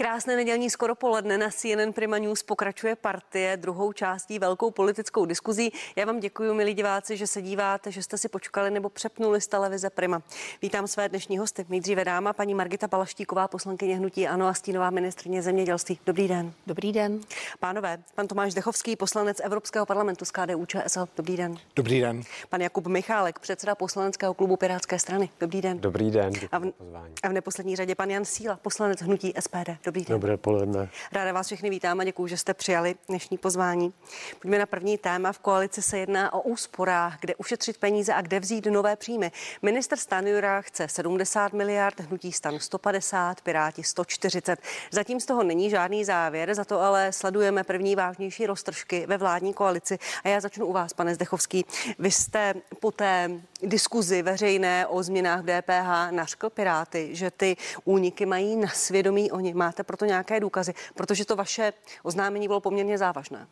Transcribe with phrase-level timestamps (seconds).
[0.00, 5.72] Krásné nedělní skoro poledne na CNN Prima News pokračuje partie druhou částí velkou politickou diskuzí.
[5.96, 9.46] Já vám děkuji, milí diváci, že se díváte, že jste si počkali nebo přepnuli z
[9.46, 10.22] televize Prima.
[10.62, 11.66] Vítám své dnešní hosty.
[11.68, 15.98] Nejdříve dáma paní Margita Palaštíková, poslankyně hnutí Ano a stínová ministrně zemědělství.
[16.06, 16.52] Dobrý den.
[16.66, 17.20] Dobrý den.
[17.58, 21.08] Pánové, pan Tomáš Dechovský, poslanec Evropského parlamentu z KDU ČSL.
[21.16, 21.56] Dobrý den.
[21.76, 22.22] Dobrý den.
[22.48, 25.30] Pan Jakub Michálek, předseda poslaneckého klubu Pirátské strany.
[25.40, 25.80] Dobrý den.
[25.80, 26.32] Dobrý den.
[26.52, 26.72] A v,
[27.22, 29.70] a v neposlední řadě pan Jan Síla, poslanec hnutí SPD.
[29.84, 30.04] Dobrý den.
[30.08, 30.88] Dobré poledne.
[31.12, 33.92] Ráda vás všechny vítám a děkuji, že jste přijali dnešní pozvání.
[34.42, 35.32] Pojďme na první téma.
[35.32, 39.32] V koalici se jedná o úsporách, kde ušetřit peníze a kde vzít nové příjmy.
[39.62, 44.60] Minister Stanjura chce 70 miliard, hnutí stan 150, Piráti 140.
[44.90, 49.54] Zatím z toho není žádný závěr, za to ale sledujeme první vážnější roztržky ve vládní
[49.54, 49.98] koalici.
[50.24, 51.64] A já začnu u vás, pane Zdechovský.
[51.98, 53.30] Vy jste po té
[53.62, 59.54] diskuzi veřejné o změnách v DPH nařkl Piráty, že ty úniky mají na svědomí oni.
[59.54, 63.46] Máte proto nějaké důkazy, protože to vaše oznámení bylo poměrně závažné.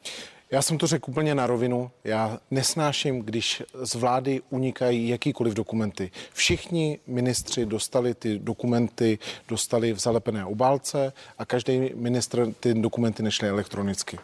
[0.51, 1.91] Já jsem to řekl úplně na rovinu.
[2.05, 6.11] Já nesnáším, když z vlády unikají jakýkoliv dokumenty.
[6.33, 13.49] Všichni ministři dostali ty dokumenty, dostali v zalepené obálce a každý ministr ty dokumenty nešly
[13.49, 14.19] elektronicky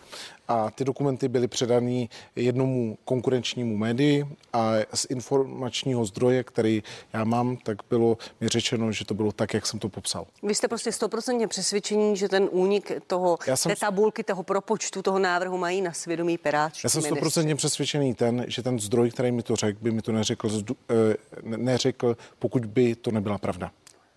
[0.48, 7.56] a ty dokumenty byly předány jednomu konkurenčnímu médii a z informačního zdroje, který já mám,
[7.56, 10.26] tak bylo mi řečeno, že to bylo tak, jak jsem to popsal.
[10.42, 15.02] Vy jste prostě stoprocentně přesvědčení, že ten únik toho, já jsem, té tabulky, toho propočtu,
[15.02, 16.72] toho návrhu mají na svědomí Pirát.
[16.84, 20.12] Já jsem stoprocentně přesvědčený ten, že ten zdroj, který mi to řekl, by mi to
[20.12, 20.48] neřekl,
[20.90, 20.94] eh,
[21.42, 23.70] neřekl, pokud by to nebyla pravda.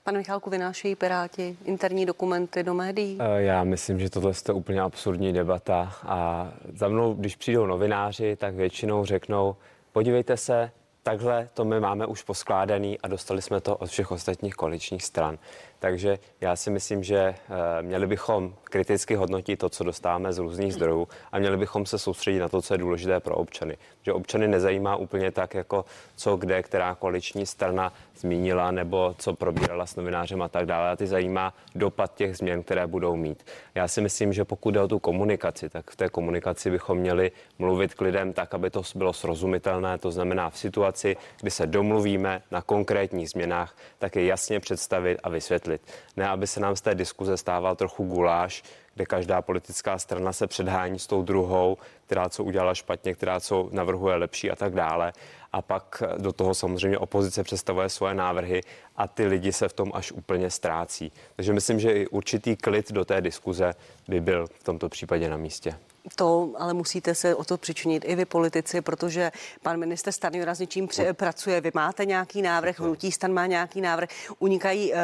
[0.03, 3.17] Pane Michalku, vynášejí Piráti interní dokumenty do médií?
[3.19, 8.35] Eh, já myslím, že tohle je úplně absurdní debata a za mnou, když přijdou novináři,
[8.35, 9.55] tak většinou řeknou,
[9.91, 10.71] podívejte se,
[11.03, 15.37] takhle to my máme už poskládaný a dostali jsme to od všech ostatních koaličních stran.
[15.79, 17.35] Takže já si myslím, že eh,
[17.81, 22.39] měli bychom kriticky hodnotit to, co dostáváme z různých zdrojů a měli bychom se soustředit
[22.39, 23.77] na to, co je důležité pro občany.
[24.01, 25.85] Že občany nezajímá úplně tak, jako
[26.15, 30.89] co kde, která koaliční strana zmínila nebo co probírala s novinářem a tak dále.
[30.89, 33.45] A ty zajímá dopad těch změn, které budou mít.
[33.75, 37.31] Já si myslím, že pokud jde o tu komunikaci, tak v té komunikaci bychom měli
[37.59, 39.97] mluvit k lidem tak, aby to bylo srozumitelné.
[39.97, 45.29] To znamená v situaci, kdy se domluvíme na konkrétních změnách, tak je jasně představit a
[45.29, 45.93] vysvětlit vysvětlit.
[46.17, 48.63] Ne, aby se nám z té diskuze stával trochu guláš,
[48.95, 53.69] kde každá politická strana se předhání s tou druhou, která co udělala špatně, která co
[53.71, 55.13] navrhuje lepší a tak dále.
[55.53, 58.61] A pak do toho samozřejmě opozice představuje svoje návrhy
[58.95, 61.11] a ty lidi se v tom až úplně ztrácí.
[61.35, 63.73] Takže myslím, že i určitý klid do té diskuze
[64.07, 65.75] by byl v tomto případě na místě.
[66.15, 69.31] To ale musíte se o to přičinit i vy politici, protože
[69.61, 71.61] pan minister Stanjura s něčím pře- pracuje.
[71.61, 74.09] Vy máte nějaký návrh, hnutí stan má nějaký návrh,
[74.39, 74.97] unikají uh,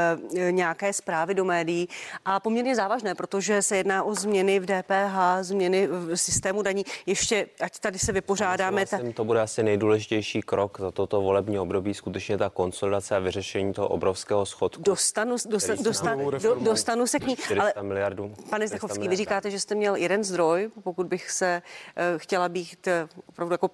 [0.51, 1.89] nějaké zprávy do médií
[2.25, 6.85] a poměrně závažné, protože se jedná o změny v DPH, změny v systému daní.
[7.05, 8.85] Ještě, ať tady se vypořádáme.
[8.85, 8.99] Ta...
[9.13, 13.87] To bude asi nejdůležitější krok za toto volební období, skutečně ta konsolidace a vyřešení toho
[13.87, 14.83] obrovského schodku.
[14.83, 17.35] Dostanu, dosta, dosta, do, dostanu se k ní.
[17.59, 18.33] Ale, miliardů.
[18.49, 21.61] Pane Zdechovský, vy říkáte, že jste měl jeden zdroj, pokud bych se
[21.95, 23.69] eh, chtěla být eh, opravdu jako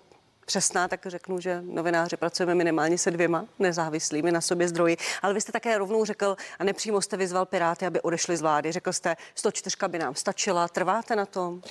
[0.49, 4.97] přesná, tak řeknu, že novináři pracujeme minimálně se dvěma nezávislými na sobě zdroji.
[5.21, 8.71] Ale vy jste také rovnou řekl a nepřímo jste vyzval Piráty, aby odešli z vlády.
[8.71, 10.67] Řekl jste, 104 by nám stačila.
[10.67, 11.61] Trváte na tom?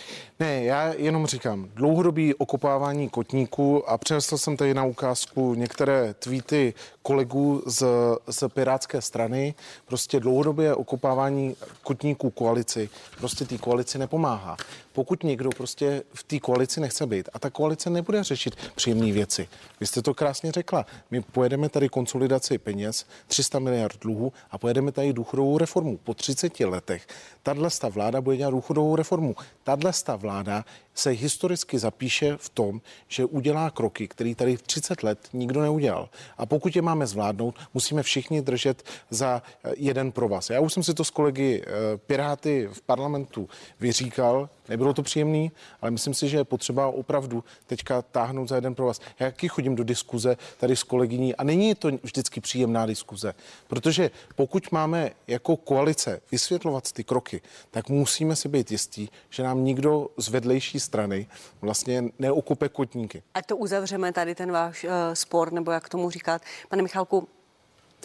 [0.40, 6.74] Ne, já jenom říkám, dlouhodobý okopávání kotníků a přinesl jsem tady na ukázku některé tweety
[7.08, 7.86] kolegů z,
[8.30, 9.54] z Pirátské strany.
[9.86, 14.56] Prostě dlouhodobě okopávání kotníků koalici prostě té koalici nepomáhá.
[14.92, 19.48] Pokud někdo prostě v té koalici nechce být a ta koalice nebude řešit příjemné věci.
[19.80, 20.86] Vy jste to krásně řekla.
[21.10, 25.96] My pojedeme tady konsolidaci peněz, 300 miliard dluhu a pojedeme tady důchodovou reformu.
[25.96, 27.06] Po 30 letech
[27.42, 29.36] tahle vláda bude dělat důchodovou reformu.
[29.64, 30.64] Tahle vláda
[30.98, 36.08] se historicky zapíše v tom, že udělá kroky, které tady v 30 let nikdo neudělal.
[36.38, 40.50] A pokud je máme zvládnout, musíme všichni držet za eh, jeden provaz.
[40.50, 43.48] Já už jsem si to s kolegy eh, Piráty v parlamentu
[43.80, 48.74] vyříkal, nebylo to příjemný, ale myslím si, že je potřeba opravdu teďka táhnout za jeden
[48.74, 49.00] provaz.
[49.18, 53.34] Já jaký chodím do diskuze tady s kolegyní a není to vždycky příjemná diskuze,
[53.66, 59.64] protože pokud máme jako koalice vysvětlovat ty kroky, tak musíme si být jistí, že nám
[59.64, 61.26] nikdo z vedlejší strany
[61.60, 63.22] vlastně neokupe kotníky.
[63.34, 66.42] A to uzavřeme tady ten váš uh, spor, nebo jak tomu říkat.
[66.68, 67.28] Pane Michalku,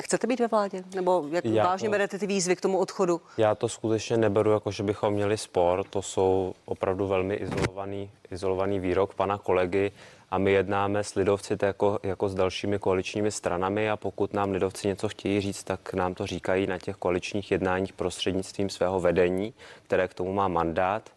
[0.02, 0.84] Chcete být ve vládě?
[0.96, 3.22] Nebo jak já vážně to, berete ty výzvy k tomu odchodu?
[3.38, 5.84] Já to skutečně neberu jako, že bychom měli spor.
[5.90, 9.92] To jsou opravdu velmi izolovaný, izolovaný výrok pana kolegy
[10.32, 14.88] a my jednáme s lidovci jako, jako s dalšími koaličními stranami a pokud nám lidovci
[14.88, 19.54] něco chtějí říct, tak nám to říkají na těch koaličních jednáních prostřednictvím svého vedení,
[19.84, 21.10] které k tomu má mandát,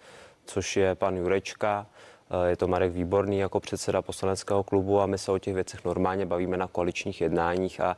[0.44, 1.86] což je pan Jurečka,
[2.30, 5.84] eh, je to Marek Výborný jako předseda poslaneckého klubu a my se o těch věcech
[5.84, 7.96] normálně bavíme na koaličních jednáních a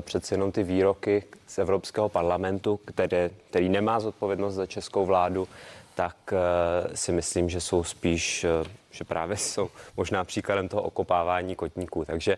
[0.00, 5.48] přeci jenom ty výroky z Evropského parlamentu, které, který nemá zodpovědnost za českou vládu,
[5.94, 11.54] tak eh, si myslím, že jsou spíš, eh, že právě jsou možná příkladem toho okopávání
[11.54, 12.04] kotníků.
[12.04, 12.36] Takže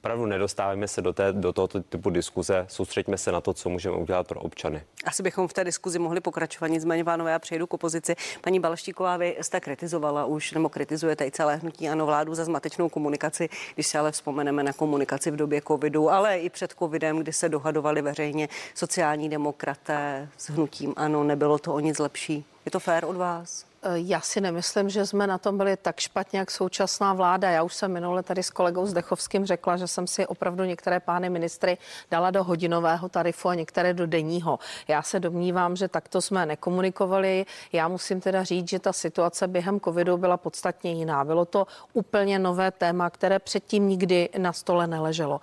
[0.00, 3.96] opravdu nedostáváme se do, té, do tohoto typu diskuze, soustřeďme se na to, co můžeme
[3.96, 4.82] udělat pro občany.
[5.04, 8.16] Asi bychom v té diskuzi mohli pokračovat, nicméně, pánové, já přejdu k opozici.
[8.40, 12.88] Paní Balštíková, vy jste kritizovala už, nebo kritizujete i celé hnutí ano vládu za zmatečnou
[12.88, 17.32] komunikaci, když se ale vzpomeneme na komunikaci v době covidu, ale i před covidem, kdy
[17.32, 22.44] se dohadovali veřejně sociální demokraté s hnutím ano, nebylo to o nic lepší.
[22.64, 23.69] Je to fér od vás?
[23.94, 27.50] Já si nemyslím, že jsme na tom byli tak špatně, jak současná vláda.
[27.50, 31.30] Já už jsem minule tady s kolegou Zdechovským řekla, že jsem si opravdu některé pány
[31.30, 31.78] ministry
[32.10, 34.58] dala do hodinového tarifu a některé do denního.
[34.88, 37.46] Já se domnívám, že takto jsme nekomunikovali.
[37.72, 41.24] Já musím teda říct, že ta situace během covidu byla podstatně jiná.
[41.24, 45.40] Bylo to úplně nové téma, které předtím nikdy na stole neleželo.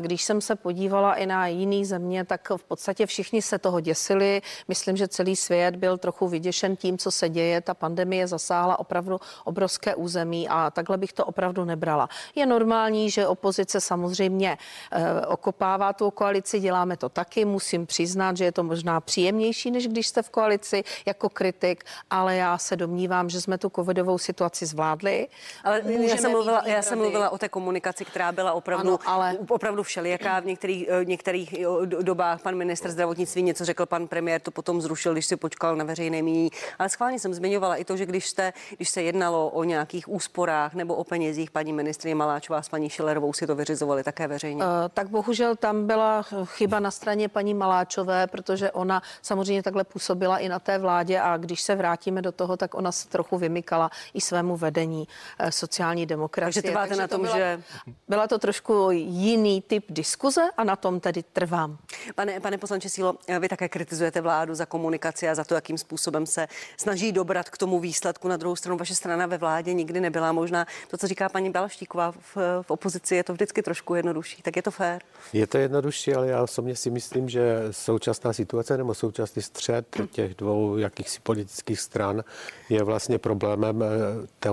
[0.00, 4.42] Když jsem se podívala i na jiný země, tak v podstatě všichni se toho děsili.
[4.68, 7.60] Myslím, že celý svět byl trochu vyděšen tím, co se děje.
[7.60, 12.08] Ta pandemie zasáhla opravdu obrovské území a takhle bych to opravdu nebrala.
[12.34, 14.58] Je normální, že opozice samozřejmě
[14.92, 17.44] eh, okopává tu koalici, děláme to taky.
[17.44, 22.36] Musím přiznat, že je to možná příjemnější, než když jste v koalici jako kritik, ale
[22.36, 25.28] já se domnívám, že jsme tu covidovou situaci zvládli.
[25.64, 29.36] Ale já jsem, mluvila, já jsem mluvila o té komunikaci, která byla opravdu, ano, ale...
[29.48, 30.40] opravdu všelijaká.
[30.40, 31.54] V některých, eh, některých
[32.02, 35.84] dobách pan minister zdravotnictví něco řekl, pan premiér to potom zrušil, když si počkal na
[35.84, 36.50] veřejné míní.
[36.78, 40.08] Ale schválně jsem zmiňovala zmiňovala i to, že když, jste, když se jednalo o nějakých
[40.08, 44.64] úsporách nebo o penězích, paní ministrině Maláčová s paní Šilerovou si to vyřizovali také veřejně.
[44.64, 50.38] Uh, tak bohužel tam byla chyba na straně paní Maláčové, protože ona samozřejmě takhle působila
[50.38, 53.90] i na té vládě a když se vrátíme do toho, tak ona se trochu vymykala
[54.14, 56.62] i svému vedení uh, sociální demokracie.
[56.62, 57.62] Takže trváte Takže na tom, byla, že...
[58.08, 61.78] Byla to trošku jiný typ diskuze a na tom tedy trvám.
[62.14, 66.26] Pane, pane poslanče Sílo, vy také kritizujete vládu za komunikaci a za to, jakým způsobem
[66.26, 68.28] se snaží dobrat k tomu výsledku.
[68.28, 70.66] Na druhou stranu vaše strana ve vládě nikdy nebyla možná.
[70.90, 74.42] To, co říká paní Balaštíková v, v opozici, je to vždycky trošku jednodušší.
[74.42, 75.02] Tak je to fér?
[75.32, 80.34] Je to jednodušší, ale já osobně si myslím, že současná situace nebo současný střed těch
[80.34, 82.24] dvou jakýchsi politických stran
[82.68, 84.48] je vlastně problémem eh,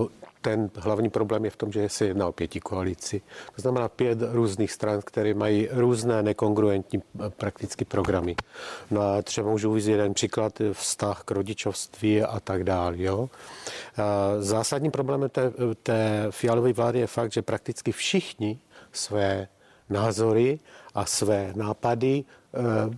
[0.46, 3.22] ten hlavní problém je v tom, že se jedná o pěti koalici.
[3.56, 8.36] To znamená pět různých stran, které mají různé nekongruentní eh, prakticky programy.
[8.92, 12.96] No a třeba můžu uvést jeden příklad, eh, vztah k rodičovství a tak dále.
[12.98, 13.30] Jo?
[14.40, 15.52] Zásadním problémem té,
[15.84, 18.60] té fialové vlády je fakt, že prakticky všichni
[18.92, 19.48] své
[19.90, 20.60] názory
[20.96, 22.98] a své nápady eh,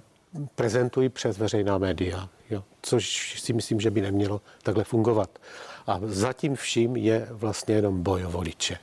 [0.55, 2.63] prezentují přes veřejná média, jo?
[2.81, 5.39] což si myslím, že by nemělo takhle fungovat.
[5.87, 8.77] A zatím vším je vlastně jenom boj o voliče.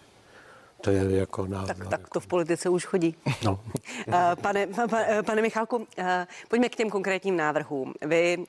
[0.85, 3.17] To je jako na, tak, tak to v politice už chodí.
[3.45, 3.61] No.
[4.09, 4.67] Eh, pane,
[5.27, 7.95] pane Michalku, eh, pojďme k těm konkrétním návrhům.
[8.01, 8.47] Vy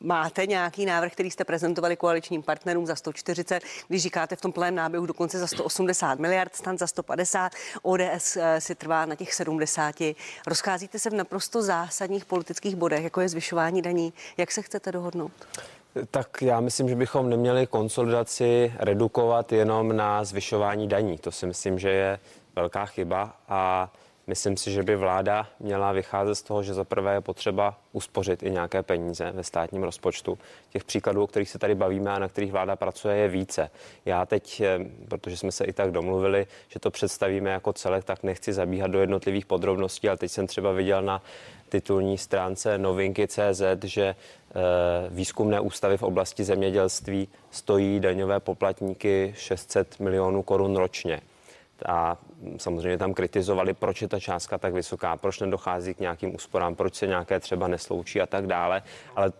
[0.00, 4.74] máte nějaký návrh, který jste prezentovali koaličním partnerům za 140, když říkáte v tom plném
[4.74, 7.52] náběhu dokonce za 180 miliard, stan za 150,
[7.82, 9.94] ODS eh, si trvá na těch 70.
[10.46, 14.12] Rozcházíte se v naprosto zásadních politických bodech, jako je zvyšování daní.
[14.36, 15.32] Jak se chcete dohodnout?
[16.10, 21.18] Tak já myslím, že bychom neměli konsolidaci redukovat jenom na zvyšování daní.
[21.18, 22.18] To si myslím, že je
[22.56, 23.92] velká chyba a
[24.26, 28.42] myslím si, že by vláda měla vycházet z toho, že za prvé je potřeba uspořit
[28.42, 30.38] i nějaké peníze ve státním rozpočtu.
[30.70, 33.70] Těch příkladů, o kterých se tady bavíme a na kterých vláda pracuje, je více.
[34.04, 34.78] Já teď, eh,
[35.08, 39.00] protože jsme se i tak domluvili, že to představíme jako celek, tak nechci zabíhat do
[39.00, 41.22] jednotlivých podrobností, ale teď jsem třeba viděl na
[41.68, 44.54] titulní stránce novinky CZ, že eh,
[45.10, 51.20] výzkumné ústavy v oblasti zemědělství stojí daňové poplatníky 600 milionů korun ročně.
[51.86, 52.18] A
[52.56, 56.94] samozřejmě tam kritizovali, proč je ta částka tak vysoká, proč nedochází k nějakým úsporám, proč
[56.94, 58.82] se nějaké třeba nesloučí a tak dále.
[59.16, 59.32] Ale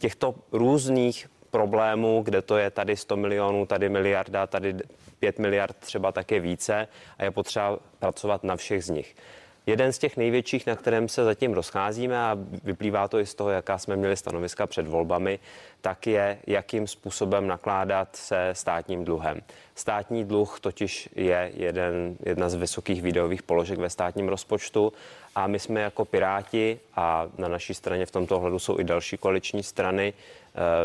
[0.00, 4.74] těchto různých problémů, kde to je tady 100 milionů, tady miliarda, tady
[5.18, 9.16] 5 miliard třeba také více a je potřeba pracovat na všech z nich.
[9.66, 13.50] Jeden z těch největších, na kterém se zatím rozcházíme a vyplývá to i z toho,
[13.50, 15.38] jaká jsme měli stanoviska před volbami,
[15.80, 19.40] tak je, jakým způsobem nakládat se státním dluhem.
[19.74, 24.92] Státní dluh totiž je jeden, jedna z vysokých výdajových položek ve státním rozpočtu
[25.34, 29.16] a my jsme jako Piráti a na naší straně v tomto ohledu jsou i další
[29.16, 30.12] koaliční strany,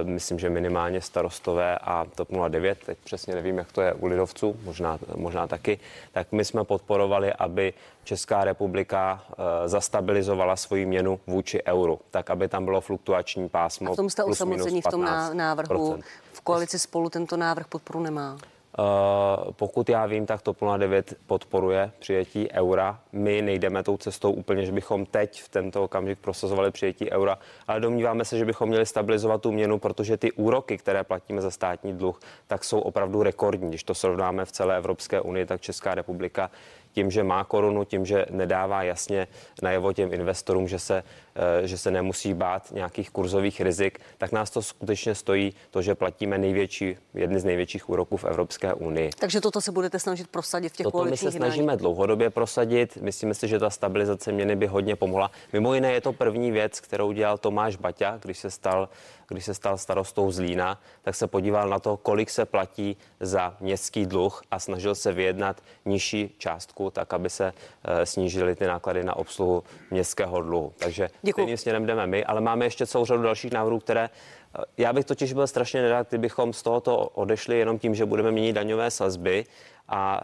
[0.03, 4.55] myslím, že minimálně starostové a TOP 09, teď přesně nevím, jak to je u lidovců,
[4.63, 5.79] možná, možná taky,
[6.11, 7.73] tak my jsme podporovali, aby
[8.03, 9.23] Česká republika
[9.65, 13.91] zastabilizovala svoji měnu vůči euru, tak aby tam bylo fluktuační pásmo.
[13.91, 15.99] A v tom jste osamocení v tom návrhu.
[16.33, 18.37] V koalici spolu tento návrh podporu nemá.
[18.79, 22.99] Uh, pokud já vím, tak TOP 09 podporuje přijetí eura.
[23.11, 27.79] My nejdeme tou cestou úplně, že bychom teď v tento okamžik prosazovali přijetí eura, ale
[27.79, 31.93] domníváme se, že bychom měli stabilizovat tu měnu, protože ty úroky, které platíme za státní
[31.93, 33.69] dluh, tak jsou opravdu rekordní.
[33.69, 36.51] Když to srovnáme v celé Evropské unii, tak Česká republika
[36.91, 39.27] tím, že má korunu, tím, že nedává jasně
[39.61, 41.03] najevo těm investorům, že se,
[41.35, 45.95] eh, že se nemusí bát nějakých kurzových rizik, tak nás to skutečně stojí to, že
[45.95, 49.09] platíme největší, jedny z největších úroků v Evropské unii.
[49.19, 52.97] Takže toto se budete snažit prosadit v těch toto my se snažíme dlouhodobě prosadit.
[53.01, 55.31] Myslíme si, že ta stabilizace měny by hodně pomohla.
[55.53, 58.89] Mimo jiné je to první věc, kterou dělal Tomáš Baťa, když se stal
[59.33, 64.05] když se stal starostou Zlína, tak se podíval na to, kolik se platí za městský
[64.05, 69.15] dluh a snažil se vyjednat nižší částku, tak aby se e, snížily ty náklady na
[69.15, 70.73] obsluhu městského dluhu.
[70.77, 74.93] Takže stejným směrem jdeme my, ale máme ještě celou řadu dalších návrhů, které eh, já
[74.93, 78.91] bych totiž byl strašně nerad, kdybychom z tohoto odešli jenom tím, že budeme měnit daňové
[78.91, 79.45] sazby
[79.89, 80.15] a,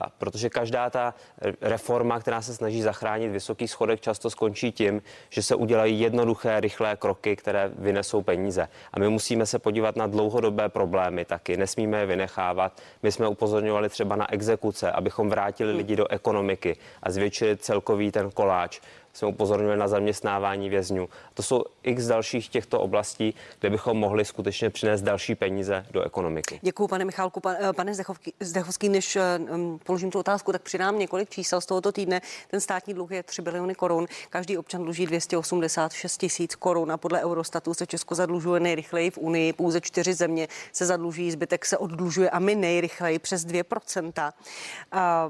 [0.00, 1.14] a protože každá ta
[1.60, 6.96] reforma, která se snaží zachránit vysoký schodek, často skončí tím, že se udělají jednoduché, rychlé
[6.96, 8.68] kroky, které vynesou peníze.
[8.92, 12.80] A my musíme se podívat na dlouhodobé problémy taky, nesmíme je vynechávat.
[13.02, 18.30] My jsme upozorňovali třeba na exekuce, abychom vrátili lidi do ekonomiky a zvětšili celkový ten
[18.30, 18.80] koláč
[19.14, 21.08] jsme upozorňovali na zaměstnávání vězňů.
[21.34, 26.60] To jsou x dalších těchto oblastí, kde bychom mohli skutečně přinést další peníze do ekonomiky.
[26.62, 27.40] Děkuji, pane Michálku.
[27.48, 27.92] Eh, pane
[28.40, 29.38] Zdechovský, než eh,
[29.84, 32.20] položím tu otázku, tak přidám několik čísel z tohoto týdne.
[32.50, 34.06] Ten státní dluh je 3 biliony korun.
[34.30, 39.52] Každý občan dluží 286 tisíc korun a podle Eurostatu se Česko zadlužuje nejrychleji v Unii.
[39.52, 44.32] Pouze čtyři země se zadlužují, zbytek se oddlužuje a my nejrychleji přes 2%.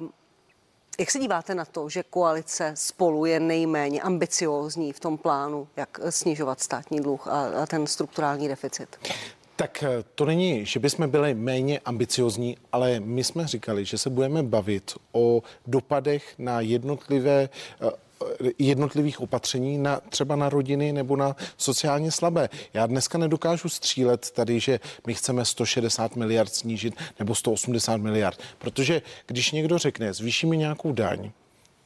[0.00, 0.08] Uh,
[0.98, 6.00] jak se díváte na to, že koalice spolu je nejméně ambiciózní v tom plánu, jak
[6.10, 8.96] snižovat státní dluh a, a ten strukturální deficit?
[9.56, 14.10] Tak eh, to není, že bychom byli méně ambiciozní, ale my jsme říkali, že se
[14.10, 17.48] budeme bavit o dopadech na jednotlivé
[17.82, 17.90] eh,
[18.58, 22.48] jednotlivých opatření na, třeba na rodiny nebo na sociálně slabé.
[22.74, 29.02] Já dneska nedokážu střílet tady, že my chceme 160 miliard snížit nebo 180 miliard, protože
[29.26, 31.30] když někdo řekne, zvýšíme nějakou daň,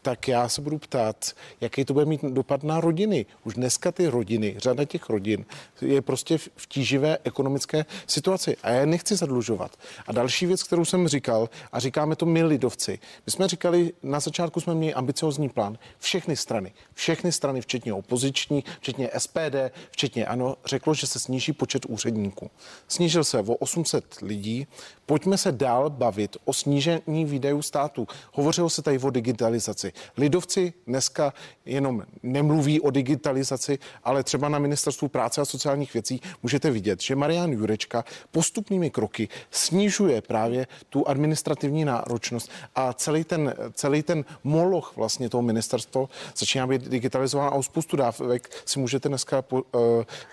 [0.03, 3.27] tak já se budu ptát, jaký to bude mít dopad na rodiny.
[3.45, 5.45] Už dneska ty rodiny, řada těch rodin
[5.81, 9.77] je prostě v tíživé ekonomické situaci a já nechci zadlužovat.
[10.07, 14.21] A další věc, kterou jsem říkal, a říkáme to my lidovci, my jsme říkali, na
[14.21, 19.57] začátku jsme měli ambiciozní plán, všechny strany, všechny strany, včetně opoziční, včetně SPD,
[19.91, 22.51] včetně ANO, řeklo, že se sníží počet úředníků.
[22.89, 24.67] Snížil se o 800 lidí,
[25.07, 28.09] pojďme se dál bavit o snížení výdajů státu.
[28.33, 29.88] Hovořilo se tady o digitalizaci.
[30.17, 31.33] Lidovci dneska
[31.65, 37.17] jenom nemluví o digitalizaci, ale třeba na ministerstvu práce a sociálních věcí můžete vidět, že
[37.17, 44.93] Marian Jurečka postupnými kroky snižuje právě tu administrativní náročnost a celý ten, celý ten moloch
[44.97, 49.81] vlastně toho ministerstva začíná být digitalizován a o spoustu dávek si můžete dneska po, uh,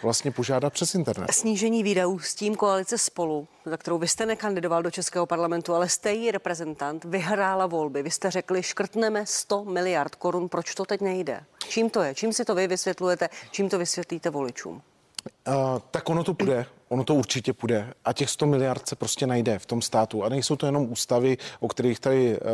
[0.04, 1.32] vlastně požádat přes internet.
[1.32, 5.90] Snížení výdajů s tím koalice spolu, za kterou vy jste nekandidoval do Českého parlamentu, ale
[5.90, 8.04] jste její reprezentant, vyhrála volby.
[8.04, 10.50] Vy jste řekli, škrtneme 100 miliard korun.
[10.50, 11.44] Proč to teď nejde?
[11.68, 12.16] Čím to je?
[12.16, 13.30] Čím si to vy vysvětlujete?
[13.52, 14.82] Čím to vysvětlíte voličům?
[15.48, 15.54] Uh,
[15.92, 19.60] tak ono to půjde ono to určitě půjde a těch 100 miliard se prostě najde
[19.60, 20.24] v tom státu.
[20.24, 22.48] A nejsou to jenom ústavy, o kterých tady uh,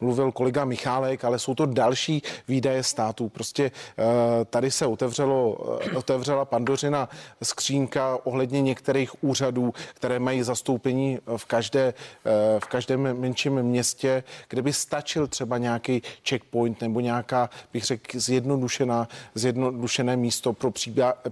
[0.00, 3.28] mluvil kolega Michálek, ale jsou to další výdaje států.
[3.28, 4.04] Prostě uh,
[4.44, 7.08] tady se otevřelo, uh, otevřela pandořina
[7.42, 14.62] skřínka ohledně některých úřadů, které mají zastoupení v, každé, uh, v každém menším městě, kde
[14.62, 20.72] by stačil třeba nějaký checkpoint nebo nějaká, bych řekl, zjednodušená, zjednodušené místo pro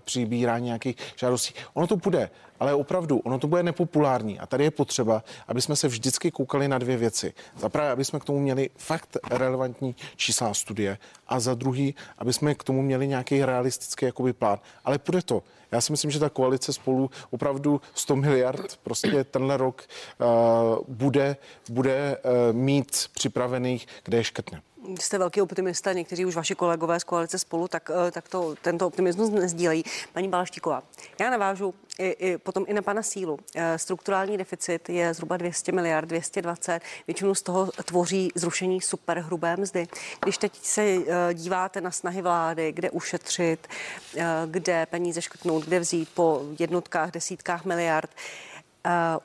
[0.05, 1.55] přibírání nějakých žádostí.
[1.75, 2.31] Ono to půjde
[2.65, 6.69] ale opravdu ono to bude nepopulární a tady je potřeba, aby jsme se vždycky koukali
[6.69, 7.33] na dvě věci.
[7.57, 12.33] Za prvé, aby jsme k tomu měli fakt relevantní čísla studie a za druhý, aby
[12.33, 14.59] jsme k tomu měli nějaký realistický jakoby plán.
[14.85, 15.43] Ale půjde to.
[15.73, 19.85] Já si myslím, že ta koalice spolu opravdu 100 miliard prostě tenhle rok
[20.21, 20.27] uh,
[20.89, 21.37] bude,
[21.71, 24.63] bude uh, mít připravených, kde je škrtne.
[25.01, 28.87] Jste velký optimista, někteří už vaši kolegové z koalice spolu, tak, eh, tak to, tento
[28.87, 29.85] optimismus nezdílejí.
[30.13, 30.83] Paní Balaštíková,
[31.21, 33.39] já navážu i, i, potom i na pana sílu.
[33.55, 36.81] Eh, strukturální deficit je zhruba 200 miliard, 220.
[37.07, 39.89] Většinu z toho tvoří zrušení superhrubé mzdy.
[40.23, 43.69] Když teď se eh, díváte na snahy vlády, kde ušetřit,
[44.47, 48.11] kde peníze škrtnout, kde vzít po jednotkách, desítkách miliard,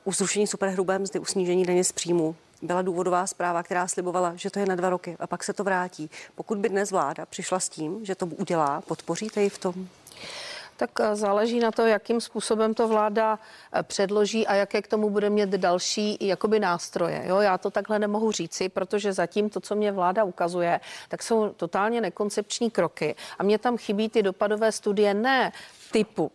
[0.04, 4.50] u zrušení superhrubé mzdy, u snížení daně z příjmu, byla důvodová zpráva, která slibovala, že
[4.50, 6.10] to je na dva roky a pak se to vrátí.
[6.34, 9.88] Pokud by dnes vláda přišla s tím, že to udělá, podpoříte ji v tom?
[10.80, 13.38] Tak eh, záleží na to, jakým způsobem to vláda
[13.72, 17.22] eh, předloží a jaké k tomu bude mít další jakoby nástroje.
[17.26, 21.48] Jo, já to takhle nemohu říci, protože zatím to, co mě vláda ukazuje, tak jsou
[21.48, 25.52] totálně nekoncepční kroky a mě tam chybí ty dopadové studie ne
[25.92, 26.32] typu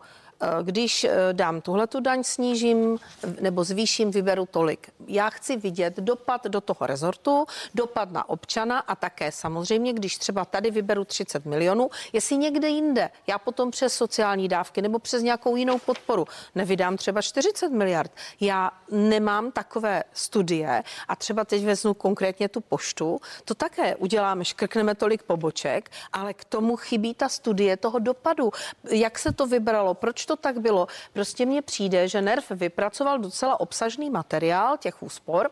[0.62, 2.98] když eh, dám tuhle tu daň, snížím
[3.42, 4.90] nebo zvýším, vyberu tolik.
[5.08, 10.46] Já chci vidět dopad do toho rezortu, dopad na občana a také samozřejmě, když třeba
[10.46, 15.56] tady vyberu 30 milionů, jestli někde jinde, já potom přes sociální dávky nebo přes nějakou
[15.56, 16.26] jinou podporu
[16.56, 18.12] nevydám třeba 40 miliard.
[18.40, 24.96] Já nemám takové studie a třeba teď vezmu konkrétně tu poštu, to také uděláme, škrkneme
[24.96, 28.52] tolik poboček, ale k tomu chybí ta studie toho dopadu.
[28.90, 30.88] Jak se to vybralo, proč to tak bylo?
[31.14, 35.52] Prostě mně přijde, že NERV vypracoval docela obsažný materiál těch úspor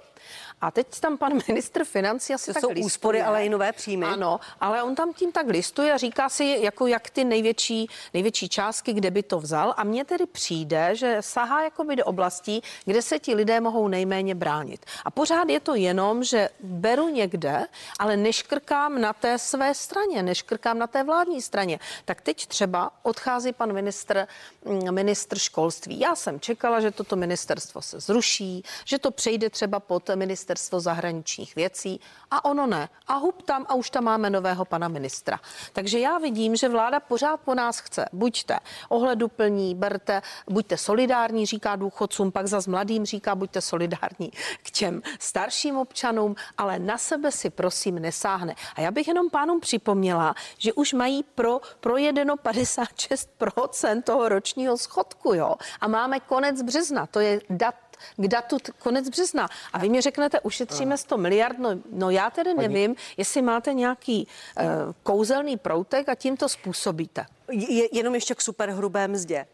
[0.63, 2.85] a teď tam pan ministr financí asi to tak jsou listuje.
[2.85, 4.05] úspory, ale i nové příjmy.
[4.05, 8.49] Ano, ale on tam tím tak listuje a říká si, jako jak ty největší, největší
[8.49, 9.73] částky, kde by to vzal.
[9.77, 14.35] A mně tedy přijde, že sahá jakoby do oblastí, kde se ti lidé mohou nejméně
[14.35, 14.85] bránit.
[15.05, 17.65] A pořád je to jenom, že beru někde,
[17.99, 21.79] ale neškrkám na té své straně, neškrkám na té vládní straně.
[22.05, 24.27] Tak teď třeba odchází pan ministr,
[24.65, 25.99] mm, ministr školství.
[25.99, 30.09] Já jsem čekala, že toto ministerstvo se zruší, že to přejde třeba pod
[30.53, 31.99] ministerstvo zahraničních věcí
[32.31, 32.89] a ono ne.
[33.07, 35.39] A hub tam a už tam máme nového pana ministra.
[35.73, 38.05] Takže já vidím, že vláda pořád po nás chce.
[38.13, 44.31] Buďte ohleduplní, berte, buďte solidární, říká důchodcům, pak za mladým říká, buďte solidární
[44.63, 48.55] k těm starším občanům, ale na sebe si prosím nesáhne.
[48.75, 55.33] A já bych jenom pánům připomněla, že už mají pro projedeno 56% toho ročního schodku,
[55.33, 55.55] jo.
[55.81, 57.75] A máme konec března, to je dat
[58.17, 59.49] k datu konec března.
[59.73, 64.27] A vy mi řeknete, ušetříme 100 miliard, no, no já tedy nevím, jestli máte nějaký
[64.57, 64.65] uh,
[65.03, 67.25] kouzelný proutek a tím to způsobíte.
[67.51, 69.45] Je, jenom ještě k superhrubé mzdě.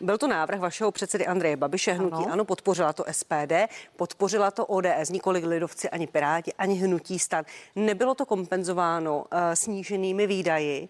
[0.00, 2.32] Byl to návrh vašeho předsedy Andreje Babiše, hnutí ano.
[2.32, 3.52] ano, podpořila to SPD,
[3.96, 7.44] podpořila to ODS, nikoli lidovci, ani Piráti, ani hnutí stan.
[7.76, 9.24] Nebylo to kompenzováno uh,
[9.54, 10.88] sníženými výdaji.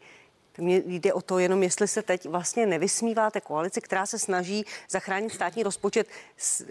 [0.59, 5.31] Mně jde o to jenom, jestli se teď vlastně nevysmíváte koalici, která se snaží zachránit
[5.31, 6.07] státní rozpočet,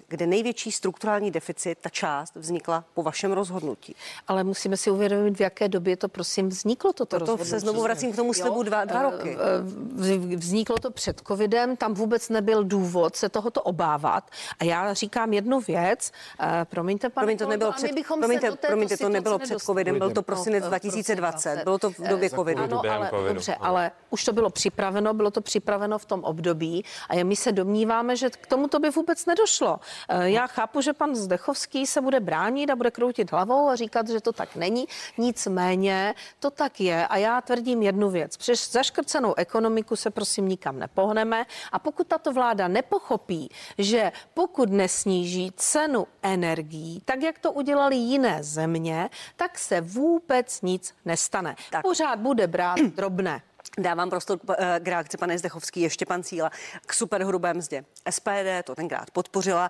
[0.07, 3.95] kde největší strukturální deficit, ta část vznikla po vašem rozhodnutí.
[4.27, 7.49] Ale musíme si uvědomit, v jaké době to prosím vzniklo toto to rozhodnutí.
[7.49, 9.37] se znovu vracím k tomu slibu dva, dva eh, roky.
[9.37, 14.23] Eh, vzniklo to před covidem, tam vůbec nebyl důvod se tohoto obávat.
[14.59, 19.09] A já říkám jednu věc, eh, promiňte, pane promiňte, to nebylo před, promiňte, promiňte, to
[19.09, 22.63] nebylo před covidem, byl to prosinec no, 2020, bylo to v době covidu.
[22.63, 26.85] Ano, ale, dobře, ale ale už to bylo připraveno, bylo to připraveno v tom období
[27.09, 29.79] a my se domníváme, že k tomu to by vůbec nedošlo.
[30.09, 34.09] Eh, já chápu, že pan Zdechovský se bude bránit a bude kroutit hlavou a říkat,
[34.09, 34.87] že to tak není.
[35.17, 38.37] Nicméně to tak je a já tvrdím jednu věc.
[38.37, 45.51] Přes zaškrcenou ekonomiku se prosím nikam nepohneme a pokud tato vláda nepochopí, že pokud nesníží
[45.55, 51.55] cenu energií, tak jak to udělali jiné země, tak se vůbec nic nestane.
[51.71, 51.81] Tak.
[51.81, 53.41] Pořád bude brát drobné.
[53.79, 56.51] Dávám prostor eh, k reakci, pane Zdechovský, ještě pan Cíla,
[56.85, 57.85] k superhrubé mzdě.
[58.09, 59.69] SPD to tenkrát podpořila,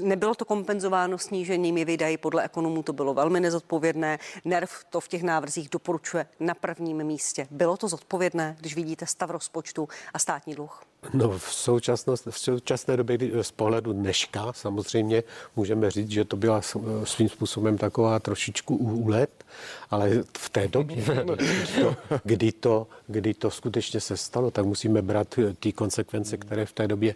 [0.00, 4.18] nebylo to kompenzováno sníženými výdaji, podle ekonomů to bylo velmi nezodpovědné.
[4.44, 7.46] NERV to v těch návrzích doporučuje na prvním místě.
[7.50, 10.82] Bylo to zodpovědné, když vidíte stav rozpočtu a státní dluh?
[11.14, 15.22] No v, současnost, v současné době, kdy z pohledu dneška, samozřejmě
[15.56, 16.60] můžeme říct, že to byla
[17.04, 19.44] svým způsobem taková trošičku úlet,
[19.90, 25.02] ale v té době, kdy to, kdy to, kdy to skutečně se stalo, tak musíme
[25.02, 27.14] brát ty konsekvence, které v té době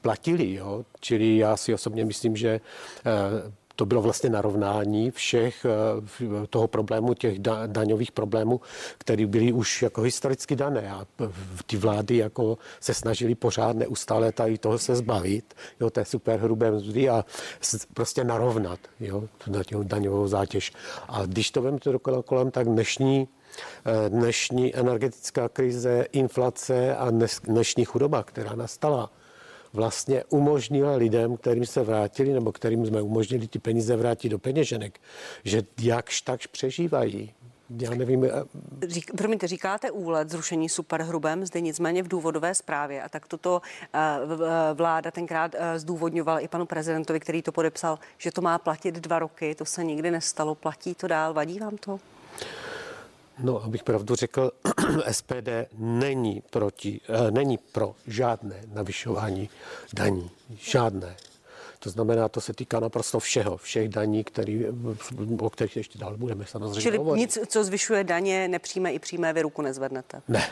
[0.00, 0.54] platily.
[0.54, 0.84] Jo?
[1.00, 2.60] Čili já si osobně myslím, že
[3.76, 8.60] to bylo vlastně narovnání všech eh, toho problému, těch daňových problémů,
[8.98, 11.06] které byly už jako historicky dané a
[11.66, 17.08] ty vlády jako se snažili pořád neustále tady toho se zbavit, jo, té superhrubé mzdy
[17.08, 17.24] a
[17.94, 20.72] prostě narovnat, jo, tu daňovou zátěž.
[21.08, 23.28] A když to vemte dokola kolem, tak dnešní
[23.84, 27.10] eh, dnešní energetická krize, inflace a
[27.44, 29.10] dnešní chudoba, která nastala,
[29.76, 35.00] vlastně umožnila lidem, kterým se vrátili, nebo kterým jsme umožnili ty peníze vrátit do peněženek,
[35.44, 37.32] že jakž takž přežívají.
[37.80, 38.30] Já nevím, eh,
[38.88, 43.62] Řík, promiňte, říkáte úlet zrušení superhrubé mzdy, nicméně v důvodové zprávě a tak toto
[43.94, 48.58] eh, v- vláda tenkrát eh, zdůvodňovala i panu prezidentovi, který to podepsal, že to má
[48.58, 52.00] platit dva roky, to se nikdy nestalo, platí to dál, vadí vám to?
[53.38, 54.50] No, abych pravdu řekl,
[55.10, 59.50] SPD není proti, eh, není pro žádné navyšování
[59.94, 60.30] daní.
[60.58, 61.16] Žádné.
[61.78, 64.64] To znamená, to se týká naprosto všeho, všech daní, který,
[65.38, 67.20] o kterých ještě dál budeme samozřejmě Čili hovořit.
[67.20, 70.22] nic, co zvyšuje daně, nepřímé i přímé, vy ruku nezvednete.
[70.28, 70.50] Ne.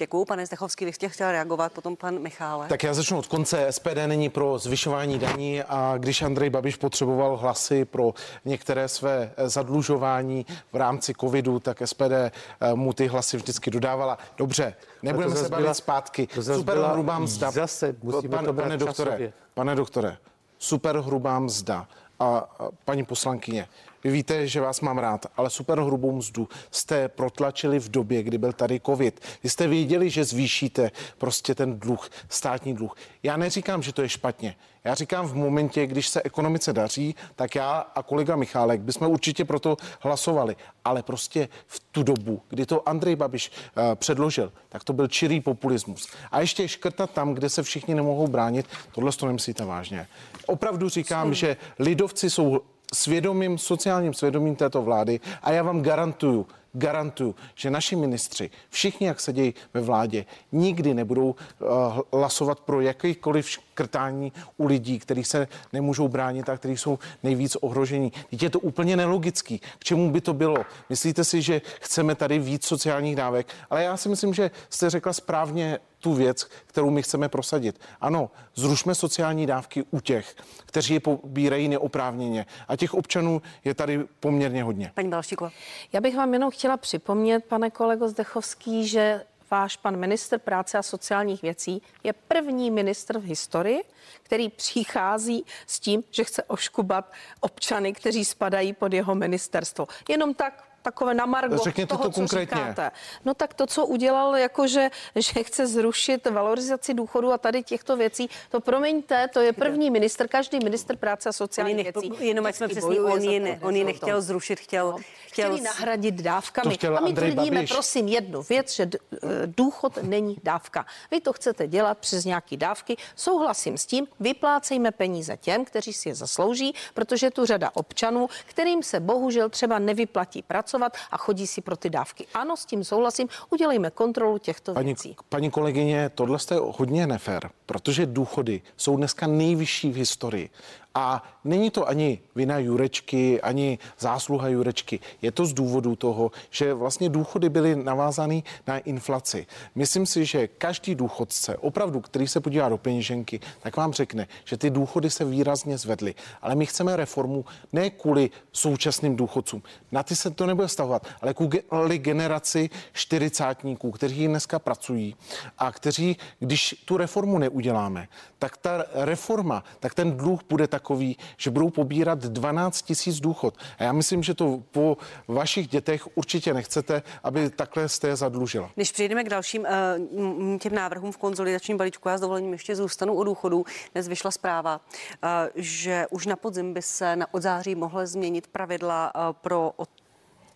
[0.00, 2.68] Děkuju, pane Zdechovský, vy jste chtěl reagovat, potom pan Michálek.
[2.68, 3.66] Tak já začnu od konce.
[3.72, 9.48] SPD není pro zvyšování daní a když Andrej Babiš potřeboval hlasy pro některé své eh,
[9.48, 12.30] zadlužování v rámci covidu, tak SPD eh,
[12.74, 14.18] mu ty hlasy vždycky dodávala.
[14.36, 16.26] Dobře, nebudeme to se bavit byla- zpátky.
[16.26, 17.50] to Super hrubá mzda.
[17.50, 20.16] zase musíme to brát pane doktore, pane doktore,
[20.58, 21.86] super hrubá mzda
[22.20, 22.44] a, a
[22.84, 23.68] paní poslankyně,
[24.04, 28.38] vy víte, že vás mám rád, ale super hrubou mzdu jste protlačili v době, kdy
[28.38, 29.20] byl tady covid.
[29.42, 32.96] Vy jste věděli, že zvýšíte prostě ten dluh, státní dluh.
[33.22, 34.56] Já neříkám, že to je špatně.
[34.84, 39.44] Já říkám v momentě, když se ekonomice daří, tak já a kolega Michálek bychom určitě
[39.44, 40.56] proto hlasovali.
[40.84, 45.40] Ale prostě v tu dobu, kdy to Andrej Babiš uh, předložil, tak to byl čirý
[45.40, 46.08] populismus.
[46.30, 50.08] A ještě škrtat tam, kde se všichni nemohou bránit, tohle to nemyslíte vážně.
[50.46, 52.60] Opravdu říkám, že lidovci jsou
[52.94, 59.20] svědomím, sociálním svědomím této vlády a já vám garantuju, garantuju, že naši ministři, všichni, jak
[59.20, 61.68] sedějí ve vládě, nikdy nebudou uh,
[62.12, 68.12] hlasovat pro jakýkoliv škrtání u lidí, kteří se nemůžou bránit a kteří jsou nejvíc ohrožení.
[68.30, 69.58] Teď je to úplně nelogický.
[69.58, 70.56] K čemu by to bylo?
[70.88, 73.46] Myslíte si, že chceme tady víc sociálních dávek?
[73.70, 77.80] Ale já si myslím, že jste řekla správně tu věc, kterou my chceme prosadit.
[78.00, 80.36] Ano, zrušme sociální dávky u těch,
[80.66, 82.46] kteří je pobírají neoprávněně.
[82.68, 84.92] A těch občanů je tady poměrně hodně.
[84.94, 85.50] Paní Balšíková.
[85.92, 90.82] Já bych vám jenom chtěla připomnět, pane kolego Zdechovský, že váš pan ministr práce a
[90.82, 93.82] sociálních věcí je první ministr v historii,
[94.22, 99.88] který přichází s tím, že chce oškubat občany, kteří spadají pod jeho ministerstvo.
[100.08, 102.56] Jenom tak takové na margo Řekněte toho, to co konkrétně.
[102.56, 102.90] říkáte.
[103.24, 108.28] No tak to, co udělal, jakože že chce zrušit valorizaci důchodu a tady těchto věcí,
[108.50, 112.12] to promiňte, to je první ministr, každý ministr práce a sociálních věcí.
[112.18, 114.98] jenom ať jsme přesní, bojuje on ji, ne, on ji nechtěl zrušit, chtěl, No,
[115.40, 116.78] chtěl chtěli nahradit dávkami.
[116.78, 117.72] A my Andrej tvrdíme, Babiš.
[117.72, 120.86] prosím, jednu věc, že eh, důchod není dávka.
[121.10, 122.96] Vy to chcete dělat přes nějaký dávky.
[123.16, 128.28] Souhlasím s tím, vyplácejme peníze těm, kteří si je zaslouží, protože je tu řada občanů,
[128.46, 132.26] kterým se bohužel třeba nevyplatí pracovat a chodí si pro ty dávky.
[132.34, 135.16] Ano, s tím souhlasím, udělejme kontrolu těchto Paní, věcí.
[135.28, 140.50] paní kolegyně, tohle je hodně nefér, protože důchody jsou dneska nejvyšší v historii.
[140.94, 145.00] A není to ani vina Jurečky, ani zásluha Jurečky.
[145.22, 149.46] Je to z důvodu toho, že vlastně důchody byly navázány na inflaci.
[149.74, 154.56] Myslím si, že každý důchodce, opravdu, který se podívá do peněženky, tak vám řekne, že
[154.56, 156.14] ty důchody se výrazně zvedly.
[156.42, 159.62] Ale my chceme reformu ne kvůli současným důchodcům.
[159.92, 165.16] Na ty se to nebude stavovat, ale kvůli generaci čtyřicátníků, kteří dneska pracují
[165.58, 171.50] a kteří, když tu reformu neuděláme, tak ta reforma, tak ten dluh bude takový, že
[171.50, 173.54] budou pobírat 12 tisíc důchod.
[173.78, 174.96] A já myslím, že to po
[175.28, 178.70] vašich dětech určitě nechcete, aby takhle jste je zadlužila.
[178.76, 183.14] Než přejdeme k dalším m, těm návrhům v konzolidačním balíčku, já s dovolením ještě zůstanu
[183.14, 183.64] u důchodů.
[183.92, 188.46] Dnes vyšla zpráva, uh, že už na podzim by se na od září mohly změnit
[188.46, 189.88] pravidla uh, pro od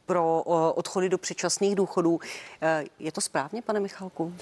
[0.06, 0.42] pro
[0.74, 2.20] odchody do předčasných důchodů.
[2.98, 4.34] Je to správně, pane Michalku?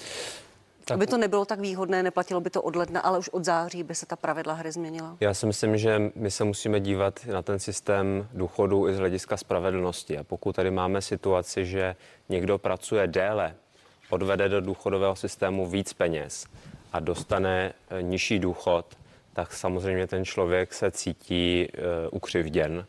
[0.85, 0.95] Tak...
[0.95, 3.95] Aby to nebylo tak výhodné, neplatilo by to od ledna, ale už od září by
[3.95, 5.17] se ta pravidla hry změnila.
[5.19, 9.37] Já si myslím, že my se musíme dívat na ten systém důchodu i z hlediska
[9.37, 10.17] spravedlnosti.
[10.17, 11.95] A pokud tady máme situaci, že
[12.29, 13.55] někdo pracuje déle,
[14.09, 16.45] odvede do důchodového systému víc peněz
[16.93, 18.85] a dostane eh, nižší důchod,
[19.33, 22.85] tak samozřejmě ten člověk se cítí uh, ukřivděn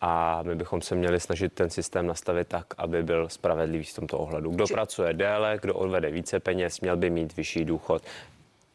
[0.00, 4.18] a my bychom se měli snažit ten systém nastavit tak, aby byl spravedlivý v tomto
[4.18, 4.50] ohledu.
[4.50, 8.02] Kdo pracuje déle, kdo odvede více peněz, měl by mít vyšší důchod.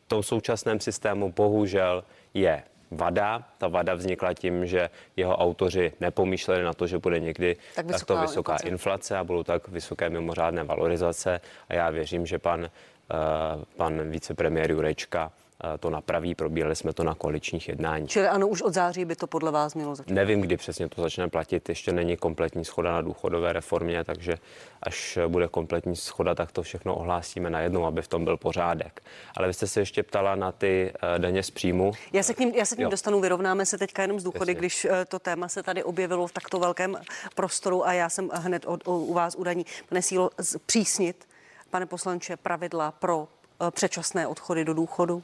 [0.06, 2.04] V tom současném systému bohužel
[2.34, 3.44] je vada.
[3.58, 8.00] Ta vada vznikla tím, že jeho autoři nepomýšleli na to, že bude někdy Tak vysoká
[8.00, 8.70] takto vysoká inflace.
[8.70, 11.42] inflace a budou tak vysoké mimořádné valorizace.
[11.70, 16.36] A já věřím, že pan, uh, pan vicepremiér Jurečka eh, to napraví.
[16.36, 18.08] Probírali jsme to na koaličních jednání.
[18.08, 20.14] Čili ano, už od září by to podle vás mělo začít.
[20.14, 21.70] Nevím, kdy přesně to začne platit.
[21.70, 24.38] Ještě není kompletní schoda na důchodové reformě, takže
[24.84, 29.02] až bude kompletní schoda, tak to všechno ohlásíme najednou, aby v tom byl pořádek.
[29.38, 31.92] Ale vy jste se ještě ptala na ty eh, daně z příjmu.
[32.14, 32.92] Já se k ním, já se k ním Jo.
[32.92, 34.60] dostanu, vyrovnáme se teďka jenom z důchody, Jasně.
[34.60, 36.98] když eh, to téma se tady objevilo v takto velkém
[37.36, 39.66] prostoru a já jsem hned od, o, u vás údajní.
[39.90, 40.30] Pane Sílo,
[40.66, 41.28] přísnit,
[41.70, 43.28] pane poslanče, pravidla pro
[43.68, 45.24] eh, předčasné odchody do důchodu?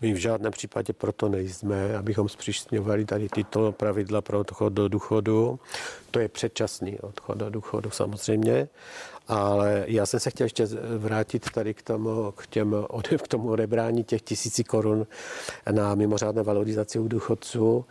[0.00, 5.60] My v žádném případě proto nejsme, abychom zpřísňovali tady tyto pravidla pro odchod do důchodu.
[6.10, 8.68] To je předčasný odchod do důchodu samozřejmě.
[9.28, 10.66] Ale já jsem se chtěl ještě
[10.98, 12.86] vrátit tady k tomu, k, těm,
[13.22, 15.06] k tomu odebrání těch tisíci korun
[15.70, 17.84] na mimořádné valorizaci u důchodců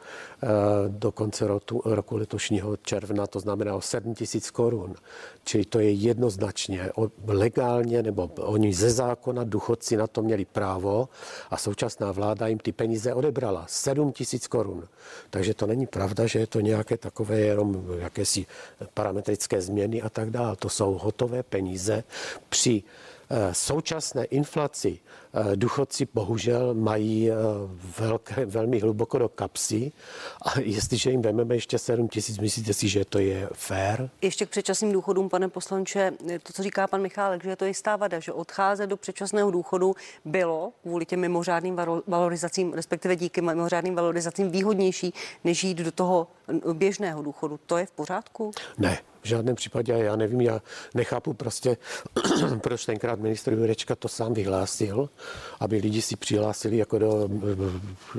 [0.43, 0.47] eh,
[0.87, 4.95] do konce roku, roku letošního června, to znamená o 7 tisíc korun.
[5.43, 6.91] Čili to je jednoznačně
[7.27, 11.09] legálně, nebo oni ze zákona důchodci na to měli právo
[11.49, 13.65] a současná vláda jim ty peníze odebrala.
[13.67, 14.87] 7 tisíc korun.
[15.29, 18.45] Takže to není pravda, že je to nějaké takové jenom jakési
[18.93, 20.55] parametrické změny a tak dále.
[20.55, 22.03] To jsou hotové peníze
[22.49, 22.83] při
[23.29, 24.99] eh, současné inflaci
[25.33, 27.35] eh, důchodci bohužel mají eh,
[27.99, 29.91] velké, velmi hluboko do kapsy
[30.41, 34.09] a jestliže jim vezmeme ještě 7 tisíc, myslíte si, že to je fair?
[34.21, 36.13] Ještě k předčasným důchodům, pane poslanče,
[36.43, 39.95] to, co říká pan Michálek, že je to jistá vada, že odcházet do předčasného důchodu
[40.25, 45.13] bylo kvůli těm mimořádným valorizacím, respektive díky mimořádným valorizacím výhodnější,
[45.43, 46.27] než jít do toho
[46.73, 47.59] běžného důchodu.
[47.65, 48.51] To je v pořádku?
[48.77, 50.61] Ne, v žádném případě, já nevím, já
[50.93, 51.77] nechápu prostě,
[52.61, 55.09] proč tenkrát ministr Jurečka to sám vyhlásil,
[55.59, 57.29] aby lidi si přihlásili jako do,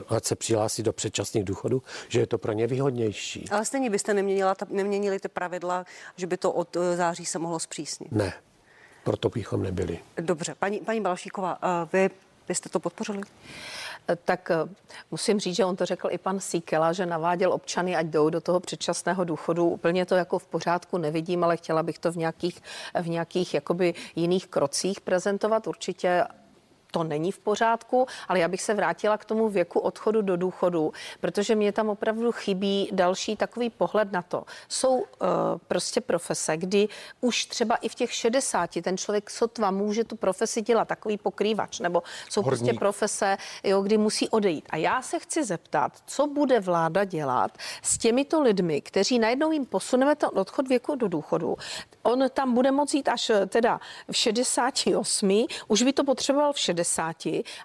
[0.08, 3.44] ať se přihlásí do předčasných důchodů, že je to pro ně výhodnější.
[3.50, 5.84] Ale stejně byste neměnila ta, neměnili ty pravidla,
[6.16, 8.12] že by to od eh, září se mohlo zpřísnit.
[8.12, 8.32] Ne,
[9.04, 9.98] proto bychom nebyli.
[10.20, 12.10] Dobře, paní, paní Balašíková, eh, vy
[12.48, 13.22] byste to podpořili?
[14.24, 14.56] Tak eh,
[15.10, 18.40] musím říct, že on to řekl i pan Síkela, že naváděl občany, ať jdou do
[18.40, 19.68] toho předčasného důchodu.
[19.68, 22.62] Úplně to jako v pořádku nevidím, ale chtěla bych to v nějakých,
[23.02, 25.66] v nějakých jakoby jiných krocích prezentovat.
[25.66, 26.24] Určitě
[26.90, 30.92] to není v pořádku, ale já bych se vrátila k tomu věku odchodu do důchodu,
[31.20, 34.44] protože mě tam opravdu chybí další takový pohled na to.
[34.68, 35.04] Jsou uh,
[35.68, 36.88] prostě profese, kdy
[37.20, 41.80] už třeba i v těch 60 ten člověk sotva může tu profesi dělat, takový pokrývač,
[41.80, 42.60] nebo jsou Horník.
[42.60, 44.64] prostě profese, jo, kdy musí odejít.
[44.70, 49.66] A já se chci zeptat, co bude vláda dělat s těmito lidmi, kteří najednou jim
[49.66, 51.56] posuneme ten odchod věku do důchodu.
[52.02, 56.58] On tam bude moct jít až eh, teda v 68, už by to potřeboval v
[56.58, 56.77] 60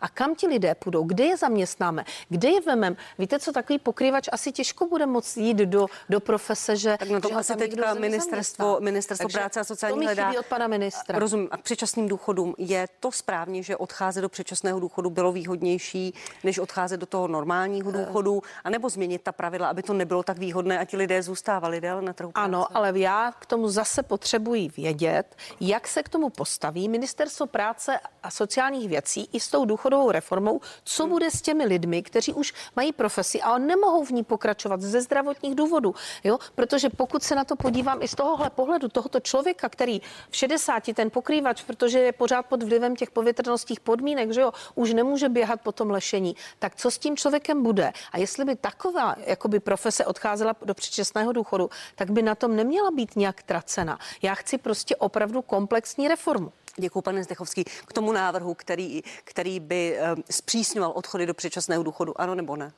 [0.02, 2.97] a kam ti lidé půjdou, kde je zaměstnáme, kde je vemem.
[3.19, 7.19] Víte, co takový pokrývač asi těžko bude moct jít do, do profese, že Tak na
[7.19, 8.02] tom asi teďka nezaměstná.
[8.02, 10.32] ministerstvo, ministerstvo Takže práce a to sociální hledá.
[10.39, 11.19] od pana ministra.
[11.19, 11.47] Rozumím.
[11.52, 16.60] A k předčasným důchodům je to správně, že odcházet do předčasného důchodu bylo výhodnější, než
[16.60, 18.06] odcházet do toho normálního Eh.
[18.06, 22.02] důchodu, anebo změnit ta pravidla, aby to nebylo tak výhodné a ti lidé zůstávali déle
[22.02, 22.45] na trhu práce?
[22.45, 27.99] Ano, ale já k tomu zase potřebuji vědět, jak se k tomu postaví Ministerstvo práce
[28.23, 29.02] a sociálních věcí
[29.33, 33.57] i s tou důchodovou reformou, co bude s těmi lidmi, kteří už mají profesi a
[33.57, 35.95] nemohou v ní pokračovat ze zdravotních důvodů.
[36.23, 36.39] Jo?
[36.55, 40.83] Protože pokud se na to podívám i z tohohle pohledu, tohoto člověka, který v 60
[40.93, 45.61] ten pokrývač, protože je pořád pod vlivem těch povětrnostních podmínek, že jo, už nemůže běhat
[45.61, 47.91] po tom lešení, tak co s tím člověkem bude?
[48.11, 52.91] A jestli by taková jakoby profese odcházela do předčasného důchodu, tak by na tom neměla
[52.91, 53.99] být nějak tracena.
[54.21, 56.51] Já chci prostě opravdu komplexní reformu.
[56.77, 57.63] Děkuji, pane Zdechovský.
[57.63, 62.71] K tomu návrhu, který, který by eh, zpřísňoval odchody do předčasného důchodu, ano nebo ne?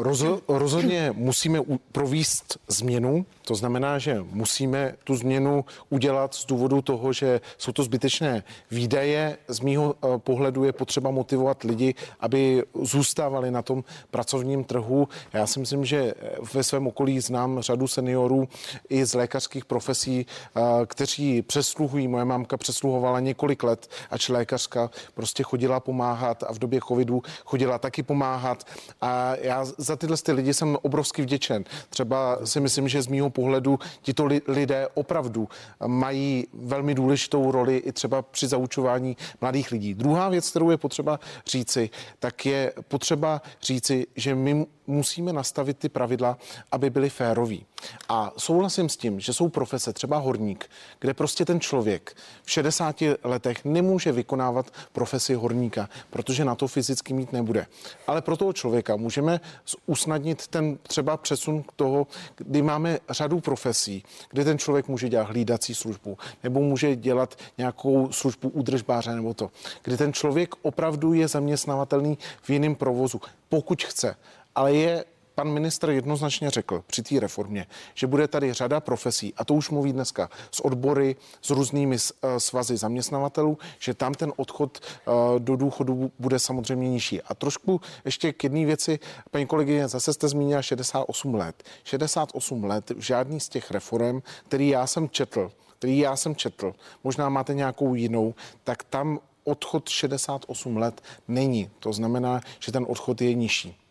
[0.00, 6.82] Rozo, rozhodně musíme u- províst změnu, to znamená, že musíme tu změnu udělat z důvodu
[6.82, 9.38] toho, že jsou to zbytečné výdaje.
[9.48, 15.08] Z mýho eh, pohledu je potřeba motivovat lidi, aby zůstávali na tom pracovním trhu.
[15.32, 18.48] Já si myslím, že eh, ve svém okolí znám řadu seniorů
[18.88, 22.08] i z lékařských profesí, eh, kteří přesluhují.
[22.08, 27.78] Moje mámka přesluhovala několik let, ač lékařka prostě chodila pomáhat a v době covidu chodila
[27.78, 28.64] taky pomáhat.
[29.00, 31.64] A já za tyhle ty lidi jsem obrovsky vděčen.
[31.90, 35.48] Třeba si myslím, že z mýho pohledu tito li- lidé opravdu
[35.86, 39.94] mají velmi důležitou roli i třeba při zaučování mladých lidí.
[39.94, 45.88] Druhá věc, kterou je potřeba říci, tak je potřeba říci, že my musíme nastavit ty
[45.88, 46.38] pravidla,
[46.72, 47.66] aby byly féroví.
[48.08, 52.96] A souhlasím s tím, že jsou profese, třeba horník, kde prostě ten člověk v 60
[53.24, 57.66] letech nemůže vykonávat profesi horníka, protože na to fyzicky mít nebude.
[58.06, 59.40] Ale pro toho člověka můžeme
[59.86, 65.28] usnadnit ten třeba přesun k toho, kdy máme řadu profesí, kde ten člověk může dělat
[65.28, 69.50] hlídací službu, nebo může dělat nějakou službu údržbáře nebo to,
[69.82, 74.16] kdy ten člověk opravdu je zaměstnavatelný v jiném provozu, pokud chce.
[74.54, 79.44] Ale je pan ministr jednoznačně řekl při té reformě, že bude tady řada profesí, a
[79.44, 84.78] to už mluví dneska s odbory, s různými eh, svazy zaměstnavatelů, že tam ten odchod
[84.82, 87.22] eh, do důchodu bude samozřejmě nižší.
[87.22, 88.98] A trošku ještě k jedné věci,
[89.30, 91.62] paní kolegyně, zase jste zmínila 68 let.
[91.84, 96.74] 68 let v žádný z těch reform, který já jsem četl, který já jsem četl,
[97.04, 98.34] možná máte nějakou jinou,
[98.64, 101.70] tak tam odchod 68 let není.
[101.78, 103.81] To znamená, že ten odchod je nižší.